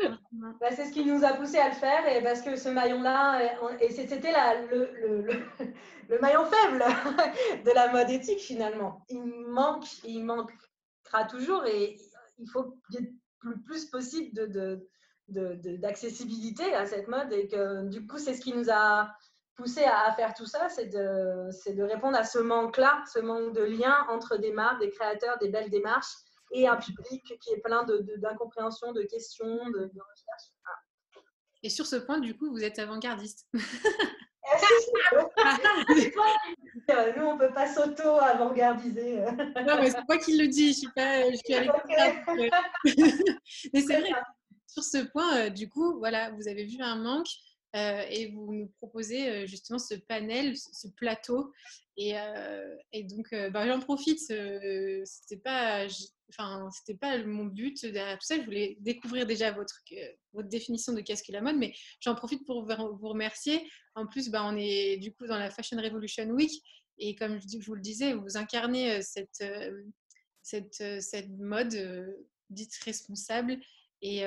Bah, 0.00 0.68
c'est 0.70 0.84
ce 0.86 0.92
qui 0.92 1.04
nous 1.04 1.24
a 1.24 1.32
poussé 1.32 1.58
à 1.58 1.70
le 1.70 1.74
faire 1.74 2.06
et 2.06 2.22
parce 2.22 2.40
que 2.40 2.54
ce 2.54 2.68
maillon-là, 2.68 3.40
euh, 3.64 3.78
et 3.80 3.90
c'était 3.90 4.30
le, 4.70 4.92
le, 5.00 5.22
le, 5.22 5.42
le 6.08 6.20
maillon 6.20 6.44
faible 6.46 6.78
de 7.64 7.70
la 7.74 7.90
mode 7.92 8.08
éthique 8.08 8.38
finalement. 8.38 9.04
Il 9.08 9.20
manque, 9.48 9.86
il 10.04 10.24
manquera 10.24 11.24
toujours 11.28 11.66
et 11.66 11.96
il 12.38 12.48
faut 12.48 12.76
qu'il 12.92 13.00
y 13.00 13.04
ait 13.04 13.12
le 13.42 13.60
plus 13.62 13.86
possible 13.86 14.32
de, 14.36 14.46
de, 14.46 14.88
de- 15.28 15.54
de- 15.56 15.76
d'accessibilité 15.78 16.72
à 16.74 16.86
cette 16.86 17.08
mode 17.08 17.32
et 17.32 17.48
que 17.48 17.88
du 17.88 18.06
coup 18.06 18.18
c'est 18.18 18.34
ce 18.34 18.40
qui 18.40 18.52
nous 18.54 18.70
a 18.70 19.12
poussé 19.58 19.84
à, 19.84 20.12
faire 20.14 20.32
tout 20.34 20.46
ça, 20.46 20.68
c'est 20.68 20.86
de, 20.86 21.50
c'est 21.50 21.74
de 21.74 21.82
répondre 21.82 22.16
à 22.16 22.24
ce 22.24 22.38
manque-là, 22.38 23.02
ce 23.12 23.18
manque 23.18 23.52
de 23.54 23.62
lien 23.62 24.06
entre 24.08 24.36
des 24.36 24.52
marques, 24.52 24.80
des 24.80 24.90
créateurs, 24.90 25.36
des 25.38 25.48
belles 25.48 25.68
démarches 25.68 26.14
et 26.52 26.68
un 26.68 26.76
public 26.76 27.24
qui 27.40 27.50
est 27.50 27.60
plein 27.60 27.82
de, 27.82 27.98
de- 27.98 28.16
d'incompréhension, 28.16 28.92
de 28.92 29.02
questions, 29.02 29.68
de, 29.70 29.80
de 29.80 30.00
recherches. 30.00 30.52
Et 31.64 31.70
sur 31.70 31.86
ce 31.86 31.96
point, 31.96 32.20
du 32.20 32.36
coup, 32.36 32.50
vous 32.52 32.62
êtes 32.62 32.78
avant-gardiste. 32.78 33.48
Nous, 37.16 37.22
on 37.22 37.34
ne 37.34 37.38
peut 37.38 37.52
pas 37.52 37.66
s'auto-avant-gardiser. 37.66 39.20
non, 39.20 39.76
mais 39.80 39.90
c'est 39.90 40.00
moi 40.08 40.16
qui 40.18 40.38
le 40.38 40.46
dis. 40.46 40.72
Je 40.72 40.78
suis 40.78 40.88
pas. 40.94 41.30
Je 41.30 41.36
suis 41.36 41.54
à 41.54 41.64
mais 43.74 43.80
c'est 43.82 44.00
vrai. 44.00 44.10
Sur 44.66 44.82
ce 44.82 45.04
point, 45.10 45.50
du 45.50 45.68
coup, 45.68 45.98
voilà, 45.98 46.30
vous 46.30 46.48
avez 46.48 46.64
vu 46.64 46.80
un 46.80 46.96
manque. 46.96 47.28
Euh, 47.76 48.02
et 48.10 48.30
vous 48.30 48.52
nous 48.54 48.68
proposez 48.78 49.28
euh, 49.28 49.46
justement 49.46 49.78
ce 49.78 49.94
panel, 49.94 50.56
ce 50.56 50.88
plateau. 50.88 51.52
Et, 51.96 52.18
euh, 52.18 52.76
donc, 53.10 53.34
bah, 53.52 53.66
j'en 53.66 53.80
profite. 53.80 54.20
c'était 54.20 55.40
pas, 55.42 55.86
enfin, 56.30 56.68
c'était 56.72 56.98
pas 56.98 57.22
mon 57.24 57.44
but 57.44 57.84
derrière 57.84 58.18
tout 58.18 58.26
ça. 58.26 58.36
Je 58.36 58.44
voulais 58.44 58.76
découvrir 58.80 59.26
déjà 59.26 59.50
votre, 59.52 59.82
votre 60.32 60.48
définition 60.48 60.92
de 60.92 61.00
qu'est-ce 61.00 61.22
que 61.22 61.32
la 61.32 61.42
mode, 61.42 61.56
mais 61.56 61.74
j'en 62.00 62.14
profite 62.14 62.46
pour 62.46 62.64
vous 62.64 63.08
remercier. 63.08 63.68
En 63.94 64.06
plus, 64.06 64.30
bah, 64.30 64.44
on 64.44 64.56
est 64.56 64.96
du 64.98 65.12
coup 65.12 65.26
dans 65.26 65.38
la 65.38 65.50
Fashion 65.50 65.76
Revolution 65.76 66.28
Week. 66.30 66.52
Et 66.98 67.14
comme 67.14 67.38
je 67.40 67.64
vous 67.64 67.74
le 67.74 67.80
disais, 67.80 68.14
vous 68.14 68.36
incarnez 68.36 69.02
cette, 69.02 69.44
cette, 70.42 70.82
cette 71.00 71.28
mode 71.30 71.76
dite 72.50 72.74
responsable 72.84 73.58
et 74.00 74.22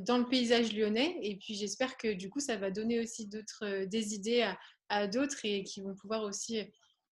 dans 0.00 0.18
le 0.18 0.28
paysage 0.28 0.72
lyonnais. 0.72 1.18
Et 1.22 1.36
puis 1.36 1.54
j'espère 1.54 1.96
que 1.96 2.12
du 2.12 2.30
coup, 2.30 2.40
ça 2.40 2.56
va 2.56 2.70
donner 2.70 3.00
aussi 3.00 3.26
d'autres, 3.26 3.84
des 3.84 4.14
idées 4.14 4.52
à, 4.88 5.06
d'autres 5.06 5.44
et 5.44 5.64
qui 5.64 5.80
vont 5.80 5.94
pouvoir 5.94 6.22
aussi 6.22 6.62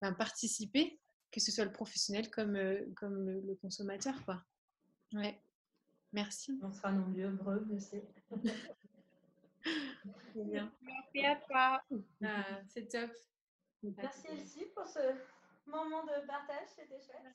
ben, 0.00 0.12
participer, 0.12 0.98
que 1.30 1.40
ce 1.40 1.50
soit 1.52 1.64
le 1.64 1.72
professionnel 1.72 2.30
comme, 2.30 2.58
comme 2.96 3.28
le, 3.28 3.54
consommateur. 3.56 4.24
Quoi. 4.24 4.42
Ouais. 5.12 5.40
Merci. 6.12 6.58
On 6.62 6.72
sera 6.72 6.92
nombreux, 6.92 7.36
heureux, 7.40 7.66
je 7.72 7.78
sais. 7.78 8.04
Merci 10.34 11.24
à 11.24 11.36
toi. 11.36 11.82
Ah, 12.22 12.60
c'est 12.68 12.88
top. 12.88 13.10
Merci 13.82 14.26
Elsie 14.28 14.66
pour 14.74 14.86
ce 14.86 15.00
moment 15.66 16.04
de 16.04 16.26
partage, 16.26 16.68
c'était 16.74 17.00
chouette. 17.00 17.34